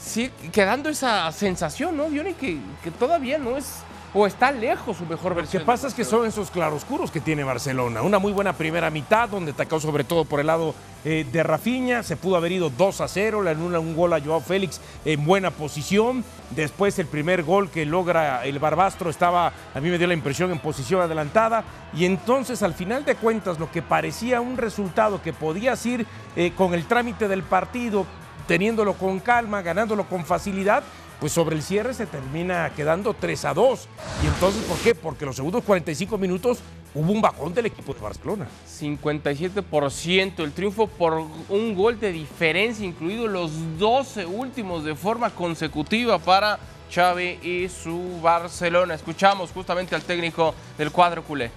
Sí, 0.00 0.30
quedando 0.52 0.88
esa 0.90 1.30
sensación, 1.32 1.96
¿no, 1.96 2.10
Diony? 2.10 2.34
Que, 2.34 2.58
que 2.82 2.90
todavía 2.90 3.38
no 3.38 3.56
es 3.56 3.82
o 4.14 4.26
está 4.26 4.52
lejos 4.52 4.96
su 4.96 5.04
mejor 5.06 5.34
versión. 5.34 5.60
Lo 5.60 5.64
que 5.64 5.72
pasa 5.72 5.88
es 5.88 5.94
que 5.94 6.04
son 6.04 6.24
esos 6.24 6.50
claroscuros 6.50 7.10
que 7.10 7.20
tiene 7.20 7.42
Barcelona. 7.42 8.00
Una 8.02 8.20
muy 8.20 8.32
buena 8.32 8.52
primera 8.52 8.88
mitad, 8.88 9.28
donde 9.28 9.50
atacó 9.50 9.80
sobre 9.80 10.04
todo 10.04 10.24
por 10.24 10.38
el 10.38 10.46
lado 10.46 10.72
eh, 11.04 11.26
de 11.30 11.42
Rafinha. 11.42 12.04
Se 12.04 12.16
pudo 12.16 12.36
haber 12.36 12.52
ido 12.52 12.70
2 12.70 13.00
a 13.00 13.08
0, 13.08 13.42
le 13.42 13.50
anula 13.50 13.80
un 13.80 13.96
gol 13.96 14.12
a 14.12 14.20
Joao 14.20 14.40
Félix 14.40 14.80
en 15.04 15.24
buena 15.24 15.50
posición. 15.50 16.24
Después 16.50 16.96
el 17.00 17.06
primer 17.06 17.42
gol 17.42 17.70
que 17.70 17.84
logra 17.84 18.44
el 18.44 18.60
Barbastro 18.60 19.10
estaba, 19.10 19.52
a 19.74 19.80
mí 19.80 19.90
me 19.90 19.98
dio 19.98 20.06
la 20.06 20.14
impresión, 20.14 20.52
en 20.52 20.60
posición 20.60 21.00
adelantada. 21.00 21.64
Y 21.92 22.04
entonces 22.04 22.62
al 22.62 22.74
final 22.74 23.04
de 23.04 23.16
cuentas 23.16 23.58
lo 23.58 23.70
que 23.72 23.82
parecía 23.82 24.40
un 24.40 24.56
resultado 24.56 25.20
que 25.22 25.32
podías 25.32 25.84
ir 25.86 26.06
eh, 26.36 26.52
con 26.56 26.72
el 26.72 26.86
trámite 26.86 27.26
del 27.26 27.42
partido, 27.42 28.06
teniéndolo 28.46 28.94
con 28.94 29.18
calma, 29.18 29.62
ganándolo 29.62 30.04
con 30.04 30.24
facilidad, 30.24 30.84
pues 31.24 31.32
sobre 31.32 31.56
el 31.56 31.62
cierre 31.62 31.94
se 31.94 32.04
termina 32.04 32.70
quedando 32.76 33.14
3 33.14 33.46
a 33.46 33.54
2. 33.54 33.88
¿Y 34.22 34.26
entonces 34.26 34.62
por 34.64 34.76
qué? 34.80 34.94
Porque 34.94 35.24
los 35.24 35.34
segundos 35.34 35.64
45 35.64 36.18
minutos 36.18 36.58
hubo 36.94 37.10
un 37.10 37.22
bajón 37.22 37.54
del 37.54 37.64
equipo 37.64 37.94
de 37.94 38.00
Barcelona. 38.00 38.46
57% 38.68 40.40
el 40.40 40.52
triunfo 40.52 40.86
por 40.86 41.14
un 41.48 41.74
gol 41.74 41.98
de 41.98 42.12
diferencia, 42.12 42.84
incluidos 42.84 43.30
los 43.30 43.78
12 43.78 44.26
últimos 44.26 44.84
de 44.84 44.94
forma 44.94 45.30
consecutiva 45.30 46.18
para 46.18 46.58
Xavi 46.94 47.38
y 47.42 47.70
su 47.70 48.20
Barcelona. 48.20 48.92
Escuchamos 48.92 49.50
justamente 49.50 49.94
al 49.94 50.02
técnico 50.02 50.54
del 50.76 50.90
cuadro 50.90 51.24
culé. 51.24 51.50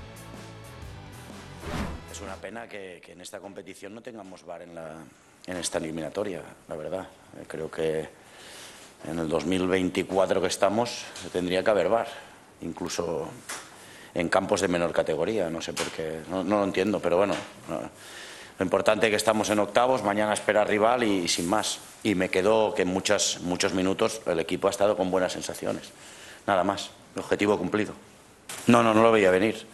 Es 2.10 2.22
una 2.22 2.36
pena 2.36 2.70
que, 2.70 3.02
en 3.06 3.20
esta 3.20 3.40
competición 3.42 3.94
no 3.94 4.00
tengamos 4.00 4.46
VAR 4.46 4.62
en, 4.62 4.74
la, 4.74 4.94
en 5.46 5.58
esta 5.58 5.78
eliminatoria, 5.78 6.42
la 6.70 6.76
verdad. 6.78 7.10
Creo 7.50 7.70
que 7.70 8.27
en 9.06 9.20
el 9.20 9.30
2024 9.30 10.42
que 10.42 10.48
estamos 10.48 11.06
tendría 11.32 11.64
que 11.64 11.70
haber 11.70 11.90
VAR, 11.90 12.08
incluso 12.62 13.30
en 14.14 14.30
campos 14.30 14.62
de 14.62 14.68
menor 14.68 14.92
categoría, 14.92 15.50
no 15.50 15.62
sé 15.62 15.74
por 15.74 15.88
qué, 15.88 16.22
no, 16.30 16.44
lo 16.44 16.64
entiendo, 16.64 17.00
pero 17.00 17.18
bueno, 17.18 17.36
lo 18.58 18.64
importante 18.64 19.06
es 19.06 19.12
que 19.12 19.18
estamos 19.18 19.50
en 19.52 19.60
octavos, 19.60 20.02
mañana 20.02 20.34
espera 20.34 20.64
rival 20.64 21.04
y, 21.04 21.28
sin 21.28 21.48
más. 21.48 21.80
Y 22.02 22.16
me 22.16 22.30
quedo 22.30 22.74
que 22.74 22.82
en 22.82 22.88
muchos, 22.88 23.40
muchos 23.42 23.74
minutos 23.74 24.22
el 24.26 24.40
equipo 24.40 24.68
ha 24.68 24.72
estado 24.72 24.98
con 24.98 25.12
buenas 25.12 25.34
sensaciones, 25.34 25.92
nada 26.48 26.64
más, 26.64 26.90
objetivo 27.16 27.58
cumplido. 27.58 27.94
No, 28.66 28.82
no, 28.82 28.96
no 28.96 29.04
lo 29.04 29.12
veía 29.12 29.30
venir, 29.30 29.68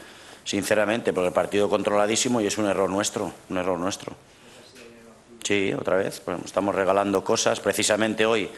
sinceramente, 0.43 1.13
porque 1.13 1.27
el 1.27 1.33
partido 1.33 1.69
controladísimo 1.69 2.41
y 2.41 2.47
es 2.47 2.57
un 2.57 2.65
error 2.65 2.89
nuestro, 2.89 3.31
un 3.49 3.57
error 3.57 3.79
nuestro. 3.79 4.13
Sí, 5.43 5.73
otra 5.73 5.97
vez, 5.97 6.19
pues 6.19 6.39
estamos 6.43 6.75
regalando 6.75 7.23
cosas, 7.23 7.59
precisamente 7.61 8.25
hoy 8.25 8.49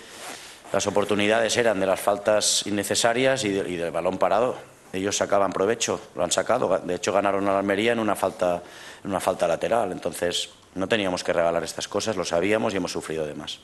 las 0.75 0.87
oportunidades 0.87 1.55
eran 1.55 1.79
de 1.79 1.85
las 1.85 2.01
faltas 2.01 2.67
innecesarias 2.67 3.45
y, 3.45 3.49
del 3.53 3.91
balón 3.91 4.17
parado. 4.17 4.57
Ellos 4.91 5.15
sacaban 5.15 5.53
provecho, 5.53 6.01
lo 6.15 6.23
han 6.25 6.33
sacado. 6.33 6.79
De 6.79 6.95
hecho, 6.95 7.13
ganaron 7.13 7.47
a 7.47 7.57
Almería 7.57 7.93
en 7.93 7.99
una 7.99 8.13
falta, 8.13 8.61
en 9.01 9.09
una 9.09 9.21
falta 9.21 9.47
lateral. 9.47 9.93
Entonces, 9.93 10.49
no 10.73 10.85
teníamos 10.89 11.23
que 11.23 11.31
regalar 11.31 11.63
estas 11.63 11.87
cosas, 11.87 12.17
lo 12.17 12.25
sabíamos 12.25 12.73
y 12.73 12.77
hemos 12.77 12.91
sufrido 12.91 13.25
de 13.25 13.35
más. 13.35 13.59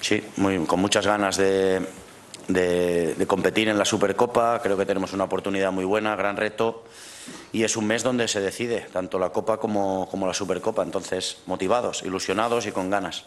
Sí, 0.00 0.22
muy, 0.36 0.64
con 0.64 0.78
muchas 0.78 1.04
ganas 1.04 1.36
de, 1.38 1.84
de, 2.46 3.16
de 3.16 3.26
competir 3.26 3.68
en 3.68 3.76
la 3.76 3.84
Supercopa. 3.84 4.60
Creo 4.62 4.76
que 4.76 4.86
tenemos 4.86 5.12
una 5.12 5.24
oportunidad 5.24 5.72
muy 5.72 5.84
buena, 5.84 6.14
gran 6.14 6.36
reto. 6.36 6.84
Y 7.50 7.64
es 7.64 7.76
un 7.76 7.88
mes 7.88 8.04
donde 8.04 8.28
se 8.28 8.40
decide 8.40 8.86
tanto 8.92 9.18
la 9.18 9.30
Copa 9.30 9.56
como, 9.56 10.08
como 10.08 10.24
la 10.24 10.34
Supercopa. 10.34 10.84
Entonces, 10.84 11.38
motivados, 11.46 12.04
ilusionados 12.04 12.64
y 12.66 12.70
con 12.70 12.90
ganas. 12.90 13.24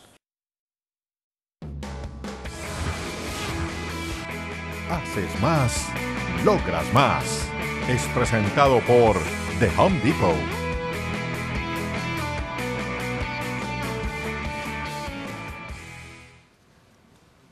Haces 4.91 5.39
más, 5.39 5.87
logras 6.43 6.83
más. 6.93 7.49
Es 7.87 8.05
presentado 8.07 8.81
por 8.81 9.15
The 9.57 9.69
Home 9.77 9.97
Depot. 10.01 10.35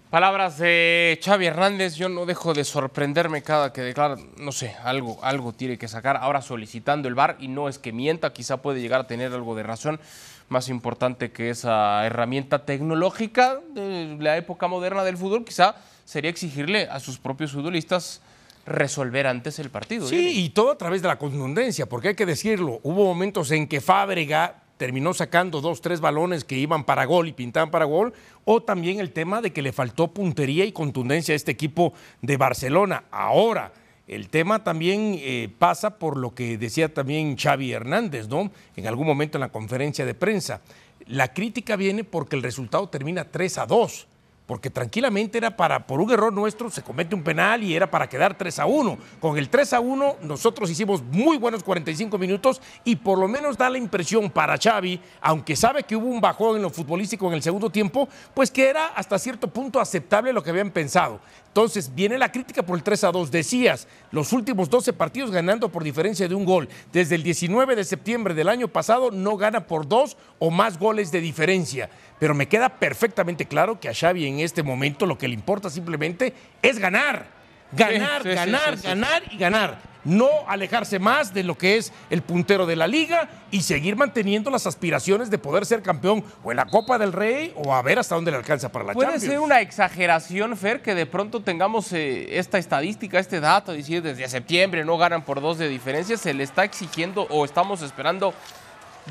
Palabras 0.09 0.57
de 0.57 1.17
Xavi 1.23 1.45
Hernández, 1.45 1.95
yo 1.95 2.09
no 2.09 2.25
dejo 2.25 2.53
de 2.53 2.65
sorprenderme 2.65 3.41
cada 3.41 3.71
que 3.71 3.83
declara, 3.83 4.17
no 4.35 4.51
sé, 4.51 4.75
algo, 4.83 5.23
algo 5.23 5.53
tiene 5.53 5.77
que 5.77 5.87
sacar, 5.87 6.17
ahora 6.17 6.41
solicitando 6.41 7.07
el 7.07 7.15
VAR 7.15 7.37
y 7.39 7.47
no 7.47 7.69
es 7.69 7.79
que 7.79 7.93
mienta, 7.93 8.33
quizá 8.33 8.57
puede 8.57 8.81
llegar 8.81 8.99
a 8.99 9.07
tener 9.07 9.31
algo 9.31 9.55
de 9.55 9.63
razón, 9.63 10.01
más 10.49 10.67
importante 10.67 11.31
que 11.31 11.51
esa 11.51 12.05
herramienta 12.05 12.65
tecnológica 12.65 13.61
de 13.69 14.17
la 14.19 14.35
época 14.35 14.67
moderna 14.67 15.05
del 15.05 15.15
fútbol, 15.15 15.45
quizá 15.45 15.75
sería 16.09 16.31
exigirle 16.31 16.87
a 16.89 16.99
sus 16.99 17.19
propios 17.19 17.51
futbolistas 17.51 18.19
resolver 18.65 19.27
antes 19.27 19.59
el 19.59 19.69
partido. 19.69 20.07
Sí, 20.07 20.43
y 20.43 20.49
todo 20.49 20.71
a 20.71 20.77
través 20.77 21.03
de 21.03 21.07
la 21.07 21.19
contundencia, 21.19 21.85
porque 21.87 22.07
hay 22.07 22.15
que 22.15 22.25
decirlo, 22.25 22.79
hubo 22.81 23.05
momentos 23.05 23.51
en 23.51 23.67
que 23.67 23.79
Fábrega 23.79 24.63
terminó 24.77 25.13
sacando 25.13 25.61
dos, 25.61 25.81
tres 25.81 26.01
balones 26.01 26.43
que 26.43 26.57
iban 26.57 26.83
para 26.83 27.05
gol 27.05 27.27
y 27.27 27.33
pintaban 27.33 27.69
para 27.69 27.85
gol, 27.85 28.11
o 28.43 28.59
también 28.63 28.99
el 28.99 29.11
tema 29.11 29.39
de 29.39 29.53
que 29.53 29.61
le 29.61 29.71
faltó 29.71 30.07
puntería 30.07 30.65
y 30.65 30.71
contundencia 30.71 31.33
a 31.33 31.35
este 31.35 31.51
equipo 31.51 31.93
de 32.23 32.37
Barcelona. 32.37 33.03
Ahora, 33.11 33.71
el 34.07 34.29
tema 34.29 34.63
también 34.63 35.13
eh, 35.19 35.53
pasa 35.59 35.99
por 35.99 36.17
lo 36.17 36.33
que 36.33 36.57
decía 36.57 36.91
también 36.91 37.37
Xavi 37.37 37.71
Hernández, 37.71 38.27
¿no? 38.27 38.49
En 38.75 38.87
algún 38.87 39.05
momento 39.05 39.37
en 39.37 39.41
la 39.41 39.51
conferencia 39.51 40.07
de 40.07 40.15
prensa. 40.15 40.61
La 41.05 41.35
crítica 41.35 41.75
viene 41.75 42.03
porque 42.03 42.35
el 42.35 42.41
resultado 42.41 42.89
termina 42.89 43.25
3 43.25 43.59
a 43.59 43.67
2 43.67 44.07
porque 44.49 44.71
tranquilamente 44.71 45.37
era 45.37 45.55
para, 45.55 45.85
por 45.85 46.01
un 46.01 46.09
error 46.09 46.33
nuestro, 46.33 46.71
se 46.71 46.81
comete 46.81 47.13
un 47.13 47.21
penal 47.21 47.61
y 47.61 47.75
era 47.75 47.91
para 47.91 48.09
quedar 48.09 48.35
3 48.35 48.57
a 48.57 48.65
1. 48.65 48.97
Con 49.19 49.37
el 49.37 49.47
3 49.47 49.73
a 49.73 49.79
1 49.79 50.15
nosotros 50.23 50.71
hicimos 50.71 51.03
muy 51.03 51.37
buenos 51.37 51.63
45 51.63 52.17
minutos 52.17 52.59
y 52.83 52.95
por 52.95 53.19
lo 53.19 53.27
menos 53.27 53.59
da 53.59 53.69
la 53.69 53.77
impresión 53.77 54.31
para 54.31 54.57
Xavi, 54.57 54.99
aunque 55.21 55.55
sabe 55.55 55.83
que 55.83 55.95
hubo 55.95 56.07
un 56.07 56.19
bajón 56.19 56.55
en 56.55 56.63
lo 56.63 56.71
futbolístico 56.71 57.27
en 57.27 57.35
el 57.35 57.43
segundo 57.43 57.69
tiempo, 57.69 58.09
pues 58.33 58.49
que 58.49 58.67
era 58.67 58.87
hasta 58.87 59.19
cierto 59.19 59.49
punto 59.53 59.79
aceptable 59.79 60.33
lo 60.33 60.41
que 60.41 60.49
habían 60.49 60.71
pensado. 60.71 61.19
Entonces 61.49 61.93
viene 61.95 62.17
la 62.19 62.31
crítica 62.31 62.61
por 62.61 62.77
el 62.77 62.83
3 62.83 63.05
a 63.05 63.11
2. 63.11 63.31
Decías, 63.31 63.87
los 64.11 64.33
últimos 64.33 64.69
12 64.69 64.93
partidos 64.93 65.31
ganando 65.31 65.69
por 65.69 65.83
diferencia 65.83 66.27
de 66.27 66.35
un 66.35 66.45
gol. 66.45 66.69
Desde 66.93 67.15
el 67.15 67.23
19 67.23 67.75
de 67.75 67.83
septiembre 67.83 68.35
del 68.35 68.49
año 68.49 68.67
pasado 68.67 69.09
no 69.09 69.35
gana 69.35 69.65
por 69.65 69.87
dos 69.87 70.15
o 70.37 70.51
más 70.51 70.77
goles 70.77 71.11
de 71.11 71.21
diferencia. 71.21 71.89
Pero 72.19 72.35
me 72.35 72.47
queda 72.47 72.69
perfectamente 72.69 73.45
claro 73.45 73.79
que 73.79 73.89
a 73.89 73.95
Xavi 73.95 74.27
en 74.27 74.39
este 74.39 74.61
momento 74.61 75.07
lo 75.07 75.17
que 75.17 75.27
le 75.27 75.33
importa 75.33 75.71
simplemente 75.71 76.33
es 76.61 76.77
ganar. 76.77 77.38
Ganar, 77.71 78.23
Sí, 78.23 78.29
sí, 78.29 78.29
sí, 78.29 78.35
ganar, 78.35 78.75
sí, 78.75 78.81
sí. 78.81 78.87
ganar 78.87 79.23
y 79.31 79.37
ganar. 79.37 79.89
No 80.05 80.29
alejarse 80.47 80.97
más 80.97 81.33
de 81.33 81.43
lo 81.43 81.57
que 81.57 81.75
es 81.75 81.91
el 82.09 82.21
puntero 82.21 82.65
de 82.65 82.77
la 82.77 82.87
liga 82.87 83.27
y 83.51 83.61
seguir 83.63 83.97
manteniendo 83.97 84.49
las 84.49 84.65
aspiraciones 84.65 85.29
de 85.29 85.37
poder 85.37 85.65
ser 85.65 85.81
campeón 85.81 86.23
o 86.41 86.51
en 86.51 86.57
la 86.57 86.65
Copa 86.65 86.97
del 86.97 87.11
Rey 87.11 87.51
o 87.57 87.73
a 87.75 87.81
ver 87.81 87.99
hasta 87.99 88.15
dónde 88.15 88.31
le 88.31 88.37
alcanza 88.37 88.71
para 88.71 88.85
la 88.85 88.93
Puede 88.93 89.09
Champions. 89.09 89.29
ser 89.29 89.39
una 89.41 89.59
exageración, 89.59 90.55
Fer, 90.55 90.81
que 90.81 90.95
de 90.95 91.05
pronto 91.05 91.41
tengamos 91.43 91.91
eh, 91.91 92.39
esta 92.39 92.57
estadística, 92.57 93.19
este 93.19 93.41
dato, 93.41 93.73
decir 93.73 94.01
desde 94.01 94.27
septiembre 94.29 94.85
no 94.85 94.97
ganan 94.97 95.23
por 95.25 95.41
dos 95.41 95.57
de 95.57 95.67
diferencia. 95.67 96.15
¿Se 96.15 96.33
le 96.33 96.43
está 96.43 96.63
exigiendo 96.63 97.23
o 97.29 97.43
estamos 97.43 97.81
esperando 97.81 98.33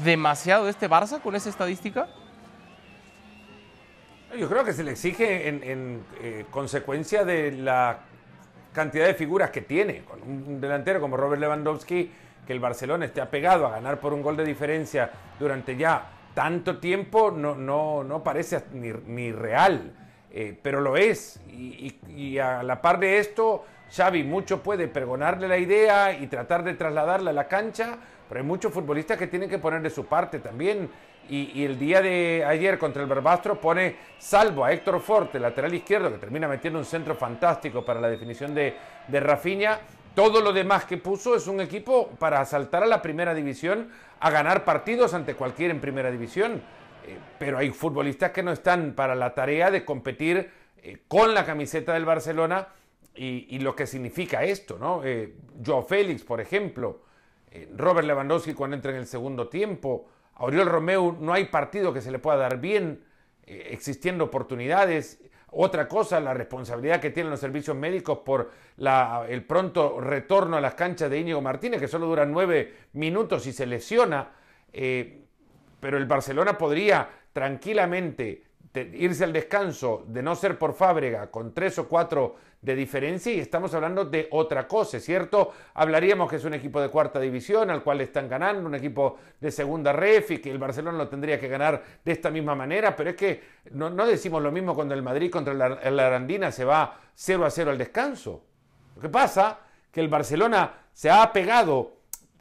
demasiado 0.02 0.64
de 0.64 0.70
este 0.70 0.88
Barça 0.88 1.20
con 1.20 1.36
esa 1.36 1.50
estadística? 1.50 2.08
Yo 4.38 4.48
creo 4.48 4.64
que 4.64 4.72
se 4.72 4.84
le 4.84 4.92
exige 4.92 5.48
en, 5.48 5.62
en, 5.62 6.02
eh, 6.22 6.44
consecuencia 6.50 7.24
de 7.24 7.52
la 7.52 8.00
cantidad 8.72 9.06
de 9.06 9.14
figuras 9.14 9.50
que 9.50 9.62
tiene. 9.62 10.02
Con 10.04 10.22
un 10.22 10.60
delantero 10.60 11.00
como 11.00 11.16
Robert 11.16 11.40
Lewandowski, 11.40 12.10
que 12.46 12.52
el 12.52 12.60
Barcelona 12.60 13.04
esté 13.04 13.20
apegado 13.20 13.66
a 13.66 13.70
ganar 13.70 13.98
por 14.00 14.12
un 14.14 14.22
gol 14.22 14.36
de 14.36 14.44
diferencia 14.44 15.10
durante 15.38 15.76
ya 15.76 16.10
tanto 16.34 16.78
tiempo, 16.78 17.30
no, 17.30 17.54
no, 17.54 18.04
no 18.04 18.22
parece 18.22 18.62
ni, 18.72 18.90
ni 19.06 19.32
real, 19.32 19.92
eh, 20.30 20.56
pero 20.62 20.80
lo 20.80 20.96
es. 20.96 21.40
Y, 21.48 21.98
y- 22.06 22.12
y 22.12 22.38
a 22.38 22.62
la 22.62 22.80
par 22.80 22.98
de 23.00 23.18
esto, 23.18 23.64
Xavi 23.90 24.22
mucho 24.22 24.62
puede 24.62 24.86
pregonarle 24.88 25.48
la 25.48 25.58
idea 25.58 26.12
y 26.12 26.26
tratar 26.28 26.62
de 26.62 26.74
trasladarla 26.74 27.30
a 27.30 27.34
la 27.34 27.48
cancha, 27.48 27.96
pero 28.28 28.40
hay 28.40 28.46
muchos 28.46 28.72
futbolistas 28.72 29.18
que 29.18 29.26
tienen 29.26 29.48
que 29.48 29.58
poner 29.58 29.82
de 29.82 29.90
su 29.90 30.06
parte 30.06 30.38
también. 30.38 30.88
Y, 31.28 31.64
el 31.64 31.78
día 31.78 32.00
de 32.00 32.44
ayer 32.46 32.78
contra 32.78 33.02
el 33.02 33.08
Barbastro 33.08 33.60
pone 33.60 33.96
salvo 34.18 34.64
a 34.64 34.72
Héctor 34.72 35.00
Forte, 35.00 35.38
lateral 35.38 35.74
izquierdo, 35.74 36.10
que 36.10 36.18
termina 36.18 36.48
metiendo 36.48 36.78
un 36.78 36.84
centro 36.84 37.14
fantástico 37.14 37.84
para 37.84 38.00
la 38.00 38.08
definición 38.08 38.54
de, 38.54 38.74
de. 39.08 39.78
Todo 40.14 40.40
lo 40.40 40.52
demás 40.52 40.84
que 40.84 40.96
puso 40.96 41.36
es 41.36 41.46
un 41.46 41.60
equipo 41.60 42.08
para 42.18 42.44
saltar 42.44 42.82
a 42.82 42.86
la 42.86 43.02
primera 43.02 43.34
división, 43.34 43.90
a 44.18 44.30
ganar 44.30 44.64
partidos 44.64 45.14
ante 45.14 45.34
cualquiera 45.34 45.72
en 45.72 45.80
primera 45.80 46.10
división. 46.10 46.62
Eh, 47.06 47.16
pero 47.38 47.58
hay 47.58 47.70
futbolistas 47.70 48.32
que 48.32 48.42
no 48.42 48.50
están 48.50 48.94
para 48.94 49.14
la 49.14 49.34
tarea 49.34 49.70
de 49.70 49.84
competir 49.84 50.50
eh, 50.82 50.98
con 51.08 51.34
la 51.34 51.44
camiseta 51.44 51.94
del 51.94 52.04
Barcelona 52.04 52.68
y, 53.18 53.58
lo 53.58 53.74
que 53.74 53.86
significa 53.86 54.44
esto, 54.44 54.78
¿no? 54.78 55.02
Eh, 55.04 55.34
Félix, 55.86 56.22
por 56.22 56.40
ejemplo, 56.40 57.00
eh, 57.50 57.68
Robert 57.76 58.06
Lewandowski 58.06 58.54
cuando 58.54 58.76
entra 58.76 58.92
en 58.92 58.98
el 58.98 59.06
segundo 59.06 59.48
tiempo, 59.48 60.06
a 60.38 60.44
Oriol 60.44 60.66
Romeu 60.66 61.16
no 61.20 61.32
hay 61.32 61.44
partido 61.46 61.92
que 61.92 62.00
se 62.00 62.10
le 62.10 62.18
pueda 62.18 62.36
dar 62.38 62.58
bien, 62.58 63.04
eh, 63.44 63.68
existiendo 63.70 64.24
oportunidades. 64.24 65.20
Otra 65.50 65.88
cosa, 65.88 66.20
la 66.20 66.34
responsabilidad 66.34 67.00
que 67.00 67.10
tienen 67.10 67.30
los 67.30 67.40
servicios 67.40 67.74
médicos 67.76 68.18
por 68.18 68.50
el 69.28 69.44
pronto 69.44 69.98
retorno 70.00 70.58
a 70.58 70.60
las 70.60 70.74
canchas 70.74 71.08
de 71.10 71.18
Íñigo 71.18 71.40
Martínez, 71.40 71.80
que 71.80 71.88
solo 71.88 72.06
dura 72.06 72.26
nueve 72.26 72.74
minutos 72.92 73.46
y 73.46 73.52
se 73.52 73.64
lesiona. 73.66 74.28
Eh, 74.72 75.24
pero 75.80 75.96
el 75.96 76.04
Barcelona 76.04 76.58
podría 76.58 77.08
tranquilamente 77.32 78.44
te- 78.72 78.90
irse 78.94 79.24
al 79.24 79.32
descanso, 79.32 80.04
de 80.06 80.22
no 80.22 80.36
ser 80.36 80.58
por 80.58 80.74
Fábrega, 80.74 81.30
con 81.30 81.54
tres 81.54 81.78
o 81.78 81.88
cuatro 81.88 82.36
de 82.60 82.74
diferencia, 82.74 83.32
y 83.32 83.38
estamos 83.38 83.72
hablando 83.74 84.04
de 84.04 84.28
otra 84.32 84.66
cosa, 84.66 84.98
¿cierto? 84.98 85.52
Hablaríamos 85.74 86.28
que 86.28 86.36
es 86.36 86.44
un 86.44 86.54
equipo 86.54 86.80
de 86.80 86.88
cuarta 86.88 87.20
división 87.20 87.70
al 87.70 87.82
cual 87.82 88.00
están 88.00 88.28
ganando, 88.28 88.66
un 88.66 88.74
equipo 88.74 89.18
de 89.40 89.50
segunda 89.50 89.92
ref 89.92 90.32
y 90.32 90.38
que 90.38 90.50
el 90.50 90.58
Barcelona 90.58 90.98
lo 90.98 91.08
tendría 91.08 91.38
que 91.38 91.48
ganar 91.48 91.82
de 92.04 92.12
esta 92.12 92.30
misma 92.30 92.54
manera, 92.54 92.96
pero 92.96 93.10
es 93.10 93.16
que 93.16 93.42
no, 93.70 93.90
decimos 94.06 94.42
lo 94.42 94.50
mismo 94.50 94.74
cuando 94.74 94.94
el 94.94 95.02
Madrid 95.02 95.30
contra 95.30 95.54
la 95.54 96.06
Arandina 96.06 96.50
se 96.50 96.64
va 96.64 96.98
0 97.14 97.44
a 97.44 97.50
0 97.50 97.70
al 97.70 97.78
descanso. 97.78 98.42
Lo 98.96 99.02
que 99.02 99.08
pasa 99.08 99.60
que 99.92 100.00
el 100.00 100.08
Barcelona 100.08 100.72
se 100.92 101.10
ha 101.10 101.22
apegado 101.22 101.98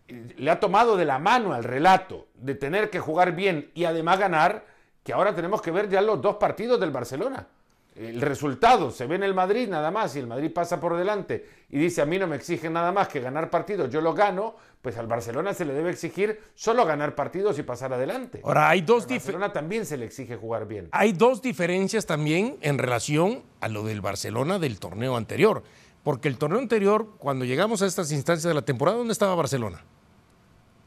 le 0.08 0.52
ha 0.52 0.60
tomado 0.60 0.96
de 0.96 1.06
la 1.06 1.20
mano 1.20 1.54
al 1.54 1.64
relato 1.64 2.28
de 2.36 2.56
tener 2.56 2.90
que 2.90 3.00
jugar 3.00 3.34
bien 3.34 3.72
y 3.74 3.86
además 3.86 4.20
ganar, 4.20 4.66
que 5.04 5.14
ahora 5.14 5.36
tenemos 5.36 5.62
que 5.62 5.72
ver 5.72 5.90
ya 5.90 6.02
los 6.02 6.22
dos 6.22 6.36
partidos 6.38 6.80
del 6.80 6.92
Barcelona. 6.92 7.48
El 7.98 8.22
resultado 8.22 8.92
se 8.92 9.08
ve 9.08 9.16
en 9.16 9.24
el 9.24 9.34
Madrid 9.34 9.68
nada 9.68 9.90
más 9.90 10.16
y 10.16 10.20
el 10.20 10.28
Madrid 10.28 10.52
pasa 10.54 10.80
por 10.80 10.96
delante 10.96 11.46
y 11.70 11.80
dice 11.80 12.02
a 12.02 12.06
mí 12.06 12.20
no 12.20 12.28
me 12.28 12.36
exigen 12.36 12.74
nada 12.74 12.92
más 12.92 13.08
que 13.08 13.20
ganar 13.20 13.50
partidos, 13.50 13.90
yo 13.90 14.02
lo 14.02 14.14
gano, 14.14 14.56
pues 14.84 14.98
al 14.98 15.08
Barcelona 15.08 15.54
se 15.56 15.66
le 15.66 15.74
debe 15.74 15.90
exigir 15.90 16.40
solo 16.54 16.86
ganar 16.86 17.16
partidos 17.16 17.58
y 17.58 17.64
pasar 17.64 17.94
adelante. 17.94 18.42
Ahora, 18.44 18.70
hay 18.70 18.82
dos 18.82 19.08
Barcelona 19.08 19.52
también 19.52 19.86
se 19.86 19.98
le 19.98 20.06
exige 20.06 20.36
jugar 20.36 20.68
bien. 20.68 20.90
Hay 20.92 21.14
dos 21.14 21.42
diferencias 21.42 22.06
también 22.06 22.58
en 22.62 22.78
relación 22.78 23.42
a 23.62 23.68
lo 23.68 23.84
del 23.84 24.02
Barcelona 24.02 24.60
del 24.60 24.80
torneo 24.80 25.18
anterior. 25.18 25.64
Porque 26.04 26.30
el 26.30 26.38
torneo 26.38 26.60
anterior, 26.60 27.16
cuando 27.18 27.44
llegamos 27.44 27.82
a 27.82 27.86
estas 27.86 28.14
instancias 28.14 28.48
de 28.48 28.54
la 28.54 28.62
temporada, 28.62 28.98
¿dónde 28.98 29.12
estaba 29.12 29.36
Barcelona? 29.36 29.84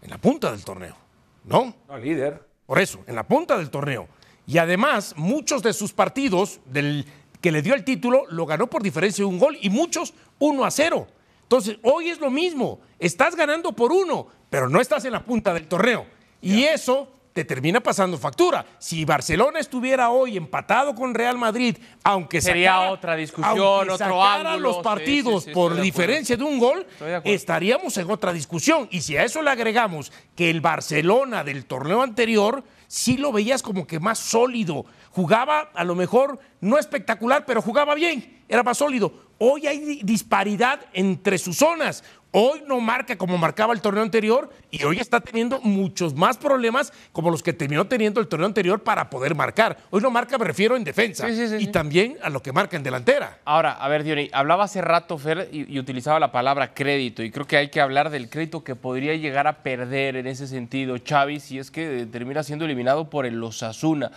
En 0.01 0.09
la 0.09 0.16
punta 0.16 0.51
del 0.51 0.64
torneo, 0.64 0.96
¿no? 1.44 1.75
No, 1.88 1.99
líder. 1.99 2.42
Por 2.64 2.79
eso, 2.79 3.01
en 3.07 3.16
la 3.16 3.29
punta 3.29 3.59
del 3.59 3.68
torneo. 3.68 4.09
Y 4.50 4.58
además, 4.58 5.14
muchos 5.16 5.62
de 5.62 5.72
sus 5.72 5.92
partidos 5.92 6.58
del 6.64 7.06
que 7.40 7.52
le 7.52 7.62
dio 7.62 7.72
el 7.74 7.84
título 7.84 8.24
lo 8.30 8.46
ganó 8.46 8.66
por 8.66 8.82
diferencia 8.82 9.22
de 9.22 9.26
un 9.28 9.38
gol 9.38 9.56
y 9.60 9.70
muchos 9.70 10.12
1 10.40 10.64
a 10.64 10.70
0. 10.72 11.06
Entonces, 11.42 11.76
hoy 11.82 12.08
es 12.10 12.18
lo 12.18 12.30
mismo. 12.30 12.80
Estás 12.98 13.36
ganando 13.36 13.70
por 13.72 13.92
uno, 13.92 14.26
pero 14.50 14.68
no 14.68 14.80
estás 14.80 15.04
en 15.04 15.12
la 15.12 15.22
punta 15.24 15.54
del 15.54 15.68
torneo. 15.68 16.04
Y 16.42 16.64
eso 16.64 17.08
te 17.32 17.44
termina 17.44 17.78
pasando 17.78 18.18
factura. 18.18 18.66
Si 18.80 19.04
Barcelona 19.04 19.60
estuviera 19.60 20.10
hoy 20.10 20.36
empatado 20.36 20.96
con 20.96 21.14
Real 21.14 21.38
Madrid, 21.38 21.76
aunque 22.02 22.40
Sería 22.40 22.72
sacara- 22.72 22.90
otra 22.90 23.14
discusión, 23.14 23.50
aunque 23.50 23.62
otro 23.92 23.98
sacara 23.98 24.50
ángulo. 24.54 24.58
los 24.72 24.78
partidos 24.78 25.44
sí, 25.44 25.50
sí, 25.50 25.54
por 25.54 25.74
de 25.76 25.82
diferencia 25.82 26.36
de 26.36 26.42
un 26.42 26.58
gol, 26.58 26.84
de 26.98 27.20
estaríamos 27.24 27.96
en 27.98 28.10
otra 28.10 28.32
discusión. 28.32 28.88
Y 28.90 29.02
si 29.02 29.16
a 29.16 29.22
eso 29.22 29.42
le 29.42 29.50
agregamos 29.50 30.10
que 30.34 30.50
el 30.50 30.60
Barcelona 30.60 31.44
del 31.44 31.66
torneo 31.66 32.02
anterior 32.02 32.64
sí 32.90 33.16
lo 33.16 33.31
veías 33.31 33.62
como 33.62 33.87
que 33.87 34.00
más 34.00 34.18
sólido, 34.18 34.85
Jugaba 35.12 35.70
a 35.74 35.83
lo 35.83 35.96
mejor 35.96 36.38
no 36.61 36.79
espectacular, 36.79 37.44
pero 37.44 37.61
jugaba 37.61 37.94
bien, 37.94 38.42
era 38.48 38.62
más 38.62 38.79
sólido. 38.79 39.12
Hoy 39.38 39.66
hay 39.66 40.00
disparidad 40.05 40.81
entre 40.92 41.37
sus 41.37 41.57
zonas. 41.57 42.05
Hoy 42.32 42.62
no 42.68 42.78
marca 42.78 43.16
como 43.16 43.36
marcaba 43.38 43.74
el 43.74 43.80
torneo 43.80 44.04
anterior 44.04 44.50
y 44.70 44.84
hoy 44.84 44.98
está 44.98 45.20
teniendo 45.20 45.60
muchos 45.62 46.14
más 46.14 46.36
problemas 46.36 46.92
como 47.10 47.28
los 47.28 47.42
que 47.42 47.52
terminó 47.52 47.88
teniendo 47.88 48.20
el 48.20 48.28
torneo 48.28 48.46
anterior 48.46 48.84
para 48.84 49.10
poder 49.10 49.34
marcar. 49.34 49.78
Hoy 49.90 50.00
no 50.00 50.10
marca, 50.10 50.38
me 50.38 50.44
refiero 50.44 50.76
en 50.76 50.84
defensa 50.84 51.28
y 51.28 51.66
también 51.68 52.18
a 52.22 52.30
lo 52.30 52.40
que 52.40 52.52
marca 52.52 52.76
en 52.76 52.84
delantera. 52.84 53.38
Ahora, 53.44 53.72
a 53.72 53.88
ver, 53.88 54.04
Diony, 54.04 54.30
hablaba 54.32 54.64
hace 54.64 54.80
rato 54.80 55.18
Fer 55.18 55.48
y, 55.50 55.74
y, 55.74 55.80
utilizaba 55.80 56.20
la 56.20 56.30
palabra 56.30 56.72
crédito 56.72 57.24
y 57.24 57.32
creo 57.32 57.48
que 57.48 57.56
hay 57.56 57.68
que 57.68 57.80
hablar 57.80 58.10
del 58.10 58.30
crédito 58.30 58.62
que 58.62 58.76
podría 58.76 59.16
llegar 59.16 59.48
a 59.48 59.64
perder 59.64 60.14
en 60.14 60.28
ese 60.28 60.46
sentido 60.46 60.96
Xavi 61.04 61.40
si 61.40 61.58
es 61.58 61.72
que 61.72 62.06
termina 62.12 62.44
siendo 62.44 62.64
eliminado 62.64 63.10
por 63.10 63.26
el 63.26 63.42
Osasuna. 63.42 64.12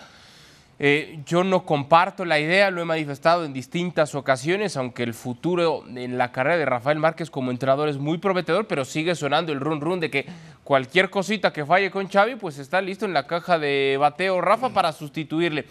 Eh, 0.80 1.20
yo 1.28 1.44
no 1.44 1.66
comparto 1.66 2.26
la 2.26 2.40
idea, 2.40 2.72
lo 2.72 2.82
he 2.82 2.86
manifestado 2.86 3.46
en 3.46 3.54
distintas 3.54 4.16
ocasiones, 4.16 4.76
aunque 4.76 5.04
el 5.04 5.14
futuro 5.14 5.84
en 5.88 6.18
la 6.18 6.32
carrera 6.32 6.58
de 6.58 6.66
Rafael 6.66 6.98
Márquez 6.98 7.30
como 7.30 7.52
entrenador 7.52 7.90
es 7.90 7.98
muy 7.98 8.18
prometedor, 8.18 8.66
pero 8.66 8.84
sigue 8.84 9.14
sonando 9.14 9.54
el 9.54 9.60
run 9.60 9.82
run 9.82 10.00
de 10.00 10.10
que 10.10 10.26
cualquier 10.64 11.12
cosita 11.12 11.54
que 11.54 11.66
falle 11.66 11.92
con 11.92 12.10
Xavi, 12.10 12.36
pues 12.36 12.58
está 12.58 12.82
listo 12.82 13.06
en 13.06 13.14
la 13.14 13.28
caja 13.28 13.60
de 13.60 13.98
bateo 14.00 14.42
Rafa 14.42 14.70
para 14.70 14.92
sustituirle. 14.92 15.66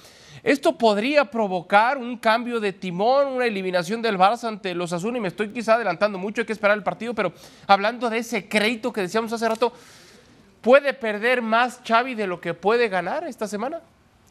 Esto 0.44 0.78
podría 0.78 1.24
provocar 1.24 1.98
un 1.98 2.16
cambio 2.16 2.60
de 2.60 2.72
timón, 2.72 3.26
una 3.28 3.46
eliminación 3.46 4.02
del 4.02 4.18
Barça 4.18 4.48
ante 4.48 4.74
los 4.74 4.92
Azul 4.92 5.16
y 5.16 5.20
me 5.20 5.28
estoy 5.28 5.48
quizá 5.48 5.74
adelantando 5.74 6.16
mucho, 6.16 6.42
hay 6.42 6.46
que 6.46 6.52
esperar 6.52 6.76
el 6.76 6.84
partido, 6.84 7.12
pero 7.12 7.32
hablando 7.66 8.08
de 8.08 8.18
ese 8.18 8.48
crédito 8.48 8.92
que 8.92 9.00
decíamos 9.00 9.32
hace 9.32 9.48
rato, 9.48 9.72
¿puede 10.60 10.94
perder 10.94 11.42
más 11.42 11.80
Xavi 11.84 12.14
de 12.14 12.28
lo 12.28 12.40
que 12.40 12.54
puede 12.54 12.88
ganar 12.88 13.24
esta 13.24 13.48
semana? 13.48 13.80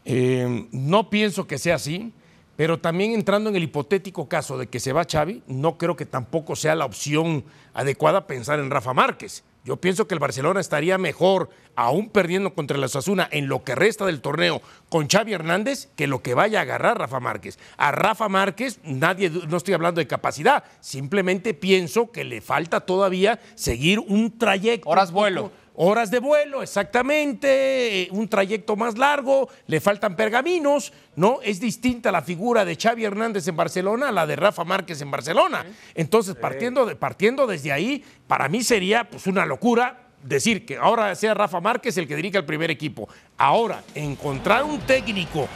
Eh, 0.05 0.67
no 0.71 1.09
pienso 1.09 1.47
que 1.47 1.57
sea 1.57 1.75
así, 1.75 2.13
pero 2.55 2.79
también 2.79 3.13
entrando 3.13 3.49
en 3.49 3.55
el 3.55 3.63
hipotético 3.63 4.27
caso 4.27 4.57
de 4.57 4.67
que 4.67 4.79
se 4.79 4.93
va 4.93 5.07
Xavi, 5.09 5.43
no 5.47 5.77
creo 5.77 5.95
que 5.95 6.05
tampoco 6.05 6.55
sea 6.55 6.75
la 6.75 6.85
opción 6.85 7.43
adecuada 7.73 8.27
pensar 8.27 8.59
en 8.59 8.69
Rafa 8.69 8.93
Márquez. 8.93 9.43
Yo 9.63 9.77
pienso 9.77 10.07
que 10.07 10.15
el 10.15 10.19
Barcelona 10.19 10.59
estaría 10.59 10.97
mejor, 10.97 11.49
aún 11.75 12.09
perdiendo 12.09 12.55
contra 12.55 12.77
el 12.77 12.83
Osasuna 12.83 13.29
en 13.31 13.47
lo 13.47 13.63
que 13.63 13.75
resta 13.75 14.07
del 14.07 14.21
torneo 14.21 14.61
con 14.89 15.07
Xavi 15.07 15.33
Hernández, 15.33 15.89
que 15.95 16.07
lo 16.07 16.23
que 16.23 16.33
vaya 16.33 16.59
a 16.59 16.61
agarrar 16.63 16.97
Rafa 16.97 17.19
Márquez. 17.19 17.59
A 17.77 17.91
Rafa 17.91 18.27
Márquez 18.27 18.79
nadie, 18.83 19.29
no 19.29 19.57
estoy 19.57 19.75
hablando 19.75 19.99
de 19.99 20.07
capacidad, 20.07 20.63
simplemente 20.79 21.53
pienso 21.53 22.11
que 22.11 22.23
le 22.23 22.41
falta 22.41 22.81
todavía 22.81 23.39
seguir 23.53 23.99
un 23.99 24.37
trayecto. 24.39 24.89
Horas 24.89 25.11
vuelo 25.11 25.51
Horas 25.75 26.11
de 26.11 26.19
vuelo, 26.19 26.61
exactamente, 26.61 28.09
un 28.11 28.27
trayecto 28.27 28.75
más 28.75 28.97
largo, 28.97 29.49
le 29.67 29.79
faltan 29.79 30.17
pergaminos, 30.17 30.91
¿no? 31.15 31.39
Es 31.41 31.61
distinta 31.61 32.11
la 32.11 32.21
figura 32.21 32.65
de 32.65 32.75
Xavi 32.75 33.05
Hernández 33.05 33.47
en 33.47 33.55
Barcelona 33.55 34.09
a 34.09 34.11
la 34.11 34.27
de 34.27 34.35
Rafa 34.35 34.65
Márquez 34.65 35.01
en 35.01 35.09
Barcelona. 35.11 35.65
Entonces, 35.95 36.35
partiendo, 36.35 36.85
de, 36.85 36.97
partiendo 36.97 37.47
desde 37.47 37.71
ahí, 37.71 38.03
para 38.27 38.49
mí 38.49 38.63
sería 38.63 39.05
pues, 39.05 39.27
una 39.27 39.45
locura 39.45 40.09
decir 40.23 40.65
que 40.65 40.77
ahora 40.77 41.15
sea 41.15 41.33
Rafa 41.33 41.61
Márquez 41.61 41.97
el 41.97 42.07
que 42.07 42.17
dirige 42.17 42.37
el 42.37 42.45
primer 42.45 42.69
equipo. 42.69 43.07
Ahora, 43.37 43.81
encontrar 43.95 44.65
un 44.65 44.79
técnico 44.81 45.47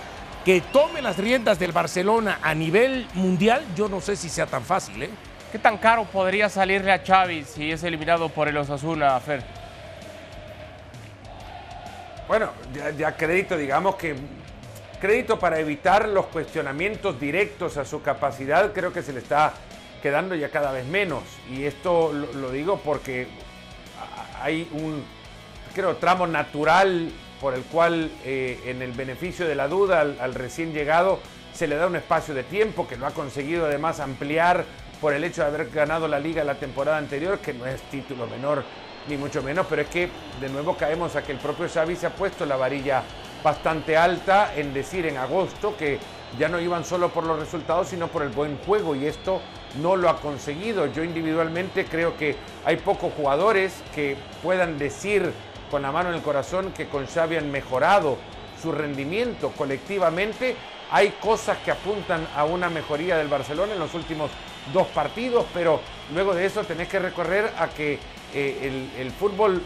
que 0.45 0.61
tome 0.61 1.01
las 1.01 1.17
riendas 1.17 1.59
del 1.59 1.73
Barcelona 1.73 2.39
a 2.41 2.53
nivel 2.53 3.05
mundial, 3.15 3.65
yo 3.75 3.89
no 3.89 3.99
sé 3.99 4.15
si 4.15 4.29
sea 4.29 4.45
tan 4.45 4.63
fácil, 4.63 5.03
¿eh? 5.03 5.09
¿Qué 5.51 5.59
tan 5.59 5.77
caro 5.77 6.05
podría 6.05 6.49
salirle 6.49 6.91
a 6.91 7.03
Xavi 7.05 7.43
si 7.43 7.71
es 7.71 7.83
eliminado 7.83 8.29
por 8.29 8.47
el 8.47 8.57
Osasuna, 8.57 9.19
Fer? 9.19 9.64
Bueno, 12.27 12.49
ya, 12.97 13.15
crédito, 13.15 13.55
digamos 13.55 13.95
que 13.95 14.15
crédito 14.99 15.37
para 15.37 15.59
evitar 15.59 16.09
los 16.09 16.25
cuestionamientos 16.27 17.19
directos 17.19 17.77
a 17.77 17.85
su 17.85 18.01
capacidad, 18.01 18.73
creo 18.73 18.91
que 18.91 19.03
se 19.03 19.13
le 19.13 19.19
está 19.19 19.53
quedando 20.01 20.33
ya 20.33 20.49
cada 20.49 20.71
vez 20.71 20.85
menos. 20.87 21.23
Y 21.51 21.65
esto 21.65 22.11
lo, 22.11 22.49
digo 22.49 22.81
porque 22.83 23.27
hay 24.41 24.67
un, 24.71 25.03
creo, 25.75 25.97
tramo 25.97 26.25
natural 26.25 27.11
por 27.39 27.53
el 27.53 27.61
cual 27.63 28.09
eh, 28.23 28.59
en 28.65 28.81
el 28.81 28.93
beneficio 28.93 29.47
de 29.47 29.53
la 29.53 29.67
duda 29.67 30.01
al, 30.01 30.17
al, 30.19 30.33
recién 30.33 30.73
llegado 30.73 31.19
se 31.53 31.67
le 31.67 31.75
da 31.75 31.85
un 31.85 31.95
espacio 31.95 32.33
de 32.33 32.43
tiempo 32.43 32.87
que 32.87 32.97
lo 32.97 33.05
ha 33.05 33.11
conseguido 33.11 33.67
además 33.67 33.99
ampliar 33.99 34.65
por 34.99 35.13
el 35.13 35.23
hecho 35.23 35.41
de 35.41 35.47
haber 35.47 35.69
ganado 35.69 36.07
la 36.07 36.19
liga 36.19 36.43
la 36.43 36.55
temporada 36.55 36.97
anterior, 36.97 37.37
que 37.37 37.53
no 37.53 37.67
es 37.67 37.81
título 37.83 38.25
menor 38.25 38.63
ni 39.07 39.17
mucho 39.17 39.41
menos, 39.41 39.65
pero 39.69 39.81
es 39.83 39.87
que 39.89 40.09
de 40.41 40.49
nuevo 40.49 40.75
caemos 40.75 41.15
a 41.15 41.23
que 41.23 41.31
el 41.31 41.37
propio 41.37 41.67
Xavi 41.69 41.95
se 41.95 42.07
ha 42.07 42.15
puesto 42.15 42.45
la 42.45 42.55
varilla 42.55 43.03
bastante 43.43 43.95
alta 43.95 44.53
en 44.55 44.73
decir 44.73 45.05
en 45.05 45.17
agosto 45.17 45.77
que 45.77 45.99
ya 46.39 46.49
no 46.49 46.59
iban 46.59 46.83
solo 46.83 47.09
por 47.09 47.25
los 47.25 47.39
resultados, 47.39 47.89
sino 47.89 48.07
por 48.07 48.23
el 48.23 48.29
buen 48.29 48.57
juego 48.65 48.95
y 48.95 49.05
esto 49.05 49.41
no 49.81 49.95
lo 49.95 50.09
ha 50.09 50.19
conseguido. 50.19 50.87
Yo 50.87 51.03
individualmente 51.03 51.85
creo 51.85 52.17
que 52.17 52.35
hay 52.65 52.77
pocos 52.77 53.13
jugadores 53.13 53.83
que 53.93 54.17
puedan 54.41 54.77
decir 54.77 55.31
con 55.69 55.81
la 55.81 55.91
mano 55.91 56.09
en 56.09 56.15
el 56.15 56.21
corazón 56.21 56.71
que 56.71 56.87
con 56.87 57.05
Xavi 57.05 57.37
han 57.37 57.51
mejorado 57.51 58.17
su 58.61 58.71
rendimiento 58.71 59.51
colectivamente. 59.51 60.55
Hay 60.91 61.15
cosas 61.19 61.57
que 61.59 61.71
apuntan 61.71 62.27
a 62.35 62.45
una 62.45 62.69
mejoría 62.69 63.17
del 63.17 63.27
Barcelona 63.27 63.73
en 63.73 63.79
los 63.79 63.93
últimos 63.93 64.31
dos 64.73 64.87
partidos, 64.87 65.45
pero 65.53 65.79
luego 66.13 66.33
de 66.33 66.45
eso 66.45 66.63
tenés 66.63 66.87
que 66.87 66.99
recorrer 66.99 67.51
a 67.57 67.67
que 67.67 67.99
eh, 68.37 68.91
el, 68.99 69.11
fútbol 69.11 69.63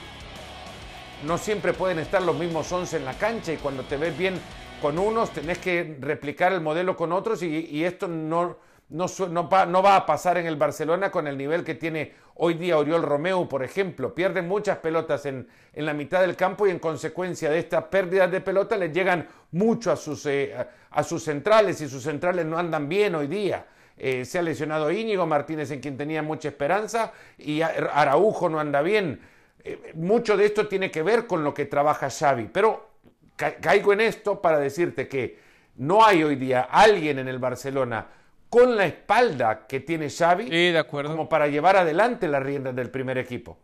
no 1.25 1.39
siempre 1.39 1.73
pueden 1.73 1.97
estar 1.97 2.21
los 2.21 2.37
mismos 2.37 2.71
11 2.71 2.97
en 2.97 3.05
la 3.05 3.15
cancha 3.15 3.51
y 3.51 3.57
cuando 3.57 3.81
te 3.81 3.97
ves 3.97 4.15
bien 4.15 4.39
con 4.79 4.99
unos 4.99 5.31
tenés 5.31 5.57
que 5.57 5.97
replicar 5.99 6.53
el 6.53 6.61
modelo 6.61 6.95
con 6.95 7.11
otros 7.11 7.41
y, 7.41 7.83
esto 7.83 8.07
no, 8.07 8.57
no, 8.89 9.07
no, 9.27 9.49
va 9.49 9.95
a 9.95 10.05
pasar 10.05 10.37
en 10.37 10.45
el 10.45 10.55
Barcelona 10.55 11.09
con 11.09 11.25
el 11.25 11.35
nivel 11.35 11.63
que 11.63 11.73
tiene 11.73 12.13
hoy 12.35 12.53
día 12.53 12.77
Oriol 12.77 13.01
Romeo, 13.01 13.49
por 13.49 13.63
ejemplo. 13.63 14.13
Pierden 14.13 14.47
muchas 14.47 14.77
pelotas 14.77 15.25
en, 15.25 15.47
en 15.73 15.85
la 15.87 15.95
mitad 15.95 16.21
del 16.21 16.35
campo 16.35 16.67
y 16.67 16.69
en 16.69 16.77
consecuencia 16.77 17.49
de 17.49 17.57
estas 17.57 17.85
pérdidas 17.85 18.31
de 18.31 18.39
pelota 18.39 18.77
les 18.77 18.93
llegan 18.93 19.27
mucho 19.53 19.91
a 19.91 19.95
sus, 19.95 20.27
eh, 20.27 20.55
a 20.91 21.03
sus 21.03 21.23
centrales 21.23 21.81
y 21.81 21.89
sus 21.89 22.03
centrales 22.03 22.45
no 22.45 22.59
andan 22.59 22.87
bien 22.87 23.15
hoy 23.15 23.25
día. 23.25 23.65
Eh, 24.01 24.23
se 24.23 24.39
ha 24.39 24.41
lesionado 24.41 24.89
Íñigo 24.89 25.25
Martínez 25.25 25.71
en 25.71 25.81
quien 25.81 25.97
tenía 25.97 26.23
mucha 26.23 26.47
esperanza 26.47 27.11
y 27.37 27.61
Araujo 27.61 28.47
no 28.47 28.59
anda 28.59 28.81
bien. 28.81 29.19
Eh, 29.61 29.91
mucho 29.95 30.37
de 30.37 30.45
esto 30.45 30.67
tiene 30.67 30.89
que 30.89 31.03
ver 31.03 31.27
con 31.27 31.43
lo 31.43 31.53
que 31.53 31.65
trabaja 31.65 32.09
Xavi, 32.09 32.49
pero 32.51 32.87
caigo 33.35 33.91
en 33.91 34.01
esto 34.01 34.41
para 34.41 34.57
decirte 34.57 35.09
que 35.09 35.37
no 35.75 36.05
hay 36.05 36.23
hoy 36.23 36.37
día 36.37 36.61
alguien 36.61 37.19
en 37.19 37.27
el 37.27 37.39
Barcelona 37.39 38.07
con 38.49 38.75
la 38.77 38.85
espalda 38.85 39.67
que 39.67 39.81
tiene 39.81 40.09
Xavi 40.09 40.49
de 40.49 40.77
acuerdo. 40.77 41.11
como 41.11 41.27
para 41.27 41.47
llevar 41.47 41.75
adelante 41.75 42.27
las 42.29 42.41
riendas 42.41 42.75
del 42.75 42.89
primer 42.89 43.17
equipo. 43.17 43.57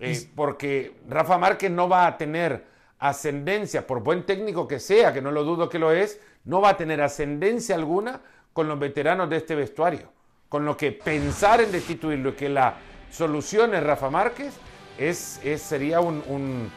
Eh, 0.00 0.28
porque 0.34 0.94
Rafa 1.08 1.38
Márquez 1.38 1.70
no 1.70 1.88
va 1.88 2.06
a 2.06 2.18
tener 2.18 2.64
ascendencia, 2.98 3.86
por 3.86 4.02
buen 4.02 4.24
técnico 4.24 4.66
que 4.66 4.80
sea, 4.80 5.12
que 5.12 5.22
no 5.22 5.30
lo 5.30 5.44
dudo 5.44 5.68
que 5.68 5.78
lo 5.78 5.92
es, 5.92 6.20
no 6.44 6.60
va 6.60 6.70
a 6.70 6.76
tener 6.76 7.00
ascendencia 7.00 7.74
alguna 7.74 8.20
con 8.56 8.68
los 8.68 8.78
veteranos 8.78 9.28
de 9.28 9.36
este 9.36 9.54
vestuario. 9.54 10.08
Con 10.48 10.64
lo 10.64 10.78
que 10.78 10.90
pensar 10.90 11.60
en 11.60 11.70
destituirlo 11.70 12.30
y 12.30 12.32
que 12.32 12.48
la 12.48 12.72
solución 13.12 13.74
es 13.74 13.82
Rafa 13.82 14.08
Márquez 14.08 14.54
es, 14.96 15.38
sería 15.56 16.00
un, 16.00 16.70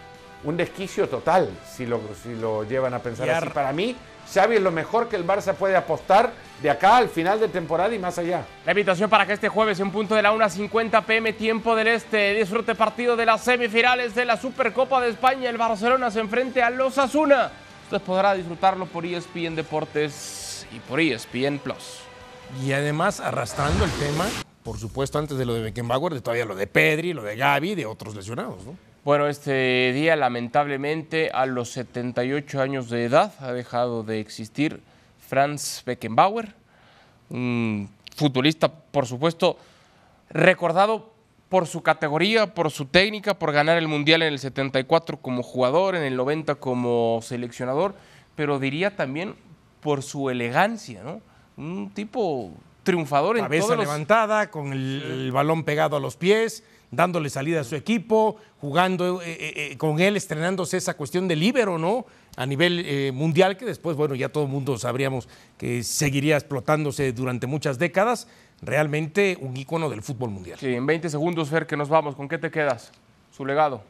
desquicio 0.44 1.08
total 1.08 1.50
si 1.65 1.86
lo, 1.86 2.02
si 2.22 2.36
lo 2.36 2.65
llevan 2.65 2.94
a 2.96 3.00
pensar 3.00 3.30
así. 3.30 3.48
Para 3.52 3.72
mí, 3.72 3.96
Xavi 4.34 4.58
es 4.58 4.62
lo 4.62 4.72
mejor 4.72 5.08
que 5.08 5.15
el 5.15 5.26
Barça 5.26 5.54
puede 5.54 5.78
apostar 5.78 6.34
de 6.62 6.70
acá 6.70 6.98
al 6.98 7.08
final 7.08 7.39
de 7.39 7.48
temporada 7.48 7.96
y 7.96 8.00
más 8.00 8.18
allá. 8.18 8.44
La 8.65 8.74
invitación 8.74 9.10
para 9.10 9.26
que 9.26 9.32
este 9.32 9.48
jueves 9.48 9.80
en 9.80 9.89
punto 9.89 10.15
de 10.15 10.22
la 10.22 10.34
1.50 10.34 11.06
pm 11.06 11.32
tiempo 11.32 11.78
del 11.78 11.88
Este 11.88 12.34
disfrute 12.34 12.76
partido 12.76 13.15
de 13.15 13.26
las 13.26 13.39
semifinales 13.39 14.13
de 14.15 14.26
la 14.26 14.36
Supercopa 14.36 15.00
de 15.00 15.12
España. 15.12 15.50
El 15.50 15.58
Barcelona 15.58 16.12
se 16.12 16.20
enfrente 16.20 16.62
a 16.62 16.72
los 16.72 16.98
Asuna. 16.98 17.52
Usted 17.86 18.02
podrá 18.02 18.34
disfrutarlo 18.34 18.86
por 18.86 19.06
ESPN 19.06 19.56
Deportes 19.56 20.38
y 20.74 20.80
por 20.80 21.00
ESPN 21.00 21.60
Plus. 21.60 22.00
Y 22.63 22.72
además 22.72 23.19
arrastrando 23.19 23.86
el 23.86 23.91
tema, 23.91 24.28
por 24.63 24.78
supuesto, 24.78 25.19
antes 25.19 25.38
de 25.38 25.45
lo 25.45 25.54
de 25.54 25.62
Beckenbauer, 25.62 26.13
de 26.13 26.22
todavía 26.22 26.45
lo 26.45 26.56
de 26.56 26.67
Pedri, 26.67 27.13
lo 27.13 27.24
de 27.24 27.36
Gaby, 27.36 27.76
de 27.76 27.86
otros 27.86 28.15
lesionados, 28.15 28.65
¿no? 28.65 28.76
Bueno, 29.06 29.28
este 29.28 29.93
día 29.93 30.15
lamentablemente 30.15 31.32
a 31.34 31.45
los 31.45 31.69
78 31.69 32.62
años 32.62 32.89
de 32.89 33.06
edad 33.06 33.34
ha 33.39 33.54
dejado 33.54 34.04
de 34.04 34.19
existir 34.19 34.82
Franz 35.19 35.84
Beckenbauer, 35.86 36.54
un 37.30 37.89
futbolista, 38.15 38.67
por 38.67 39.06
supuesto, 39.06 39.58
recordado 40.30 41.13
por 41.50 41.65
su 41.65 41.82
categoría, 41.82 42.54
por 42.54 42.72
su 42.72 42.86
técnica, 42.86 43.34
por 43.34 43.52
ganar 43.52 43.78
el 43.78 43.88
Mundial 43.88 44.22
en 44.22 44.34
el 44.34 44.39
74 44.39 45.17
como 45.17 45.43
jugador, 45.43 45.95
en 45.95 46.04
el 46.04 46.15
90 46.15 46.56
como 46.56 47.19
seleccionador, 47.24 47.95
pero 48.36 48.60
diría 48.60 48.95
también 48.95 49.36
por 49.80 50.04
su 50.04 50.30
elegancia, 50.30 51.04
¿no? 51.04 51.22
Un 51.58 51.92
tipo 51.94 52.52
triunfador 52.84 53.38
en 53.38 53.44
Cabeza 53.44 53.68
todos 53.68 53.80
levantada, 53.80 54.50
con 54.50 54.74
el, 54.74 55.32
balón 55.32 55.63
pegado 55.63 55.98
a 55.98 56.00
los 56.00 56.15
pies, 56.15 56.63
dándole 56.92 57.30
salida 57.30 57.62
a 57.62 57.63
su 57.63 57.76
equipo, 57.76 58.38
jugando 58.60 59.22
eh, 59.22 59.32
eh, 59.32 59.54
eh, 59.56 59.78
con 59.78 60.00
él, 60.00 60.15
estrenándose 60.18 60.78
esa 60.78 60.96
cuestión 60.96 61.28
del 61.28 61.39
líbero, 61.39 61.78
¿no? 61.78 62.06
A 62.38 62.46
nivel 62.46 62.84
eh, 62.86 63.12
mundial, 63.12 63.58
que 63.58 63.65
después, 63.65 63.98
bueno, 63.98 64.15
ya 64.15 64.30
todo 64.30 64.46
el 64.46 64.50
mundo 64.50 64.78
sabríamos 64.78 65.28
que 65.58 65.84
seguiría 65.84 66.36
explotándose 66.36 67.12
durante 67.12 67.48
muchas 67.48 67.78
décadas. 67.78 68.28
Realmente 68.62 69.38
un 69.39 69.56
ícono 69.56 69.89
del 69.89 70.02
fútbol 70.02 70.32
mundial. 70.32 70.58
Sí, 70.60 70.74
en 70.74 70.86
20 70.86 71.10
segundos, 71.10 71.50
Fer, 71.50 71.68
que 71.68 71.78
nos 71.78 71.89
vamos. 71.89 72.15
¿Con 72.15 72.28
qué 72.28 72.38
te 72.38 72.50
quedas? 72.50 72.92
Su 73.32 73.46
legado. 73.46 73.84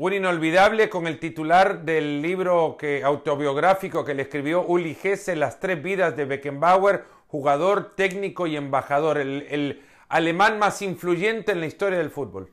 Un 0.00 0.14
inolvidable 0.14 0.88
con 0.88 1.06
el 1.06 1.18
titular 1.18 1.82
del 1.84 2.22
libro 2.22 2.78
que, 2.78 3.04
autobiográfico 3.04 4.02
que 4.02 4.14
le 4.14 4.22
escribió 4.22 4.62
Uli 4.62 4.96
Hesse, 5.02 5.36
Las 5.36 5.60
tres 5.60 5.82
vidas 5.82 6.16
de 6.16 6.24
Beckenbauer, 6.24 7.04
jugador, 7.28 7.92
técnico 7.96 8.46
y 8.46 8.56
embajador, 8.56 9.18
el, 9.18 9.46
el 9.50 9.82
alemán 10.08 10.58
más 10.58 10.80
influyente 10.80 11.52
en 11.52 11.60
la 11.60 11.66
historia 11.66 11.98
del 11.98 12.08
fútbol. 12.08 12.50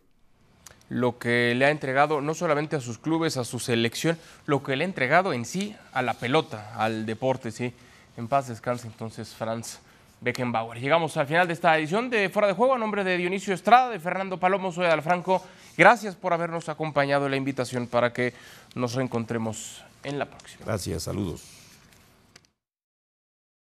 Lo 0.89 1.19
que 1.19 1.55
le 1.55 1.63
ha 1.63 1.69
entregado 1.69 2.19
no 2.19 2.33
solamente 2.33 2.75
a 2.75 2.81
sus 2.81 2.97
clubes, 2.97 3.37
a 3.37 3.45
su 3.45 3.59
selección, 3.59 4.17
lo 4.45 4.61
que 4.61 4.75
le 4.75 4.83
ha 4.83 4.87
entregado 4.87 5.31
en 5.31 5.45
sí 5.45 5.73
a 5.93 6.01
la 6.01 6.15
pelota, 6.15 6.73
al 6.75 7.05
deporte, 7.05 7.51
sí. 7.51 7.73
En 8.17 8.27
paz 8.27 8.49
descanse 8.49 8.87
entonces 8.87 9.33
Franz 9.33 9.79
Beckenbauer. 10.21 10.79
Llegamos 10.79 11.15
al 11.17 11.27
final 11.27 11.47
de 11.47 11.53
esta 11.53 11.77
edición 11.77 12.09
de 12.09 12.29
Fuera 12.29 12.47
de 12.47 12.53
Juego 12.53 12.75
a 12.75 12.77
nombre 12.77 13.03
de 13.03 13.17
Dionisio 13.17 13.53
Estrada, 13.53 13.89
de 13.89 13.99
Fernando 13.99 14.39
Palomo, 14.39 14.71
soy 14.71 14.87
Alfranco. 14.87 15.43
Gracias 15.77 16.15
por 16.15 16.33
habernos 16.33 16.69
acompañado 16.69 17.25
en 17.25 17.31
la 17.31 17.37
invitación 17.37 17.87
para 17.87 18.13
que 18.13 18.33
nos 18.75 18.95
reencontremos 18.95 19.83
en 20.03 20.19
la 20.19 20.25
próxima. 20.25 20.65
Gracias, 20.65 21.03
saludos. 21.03 21.56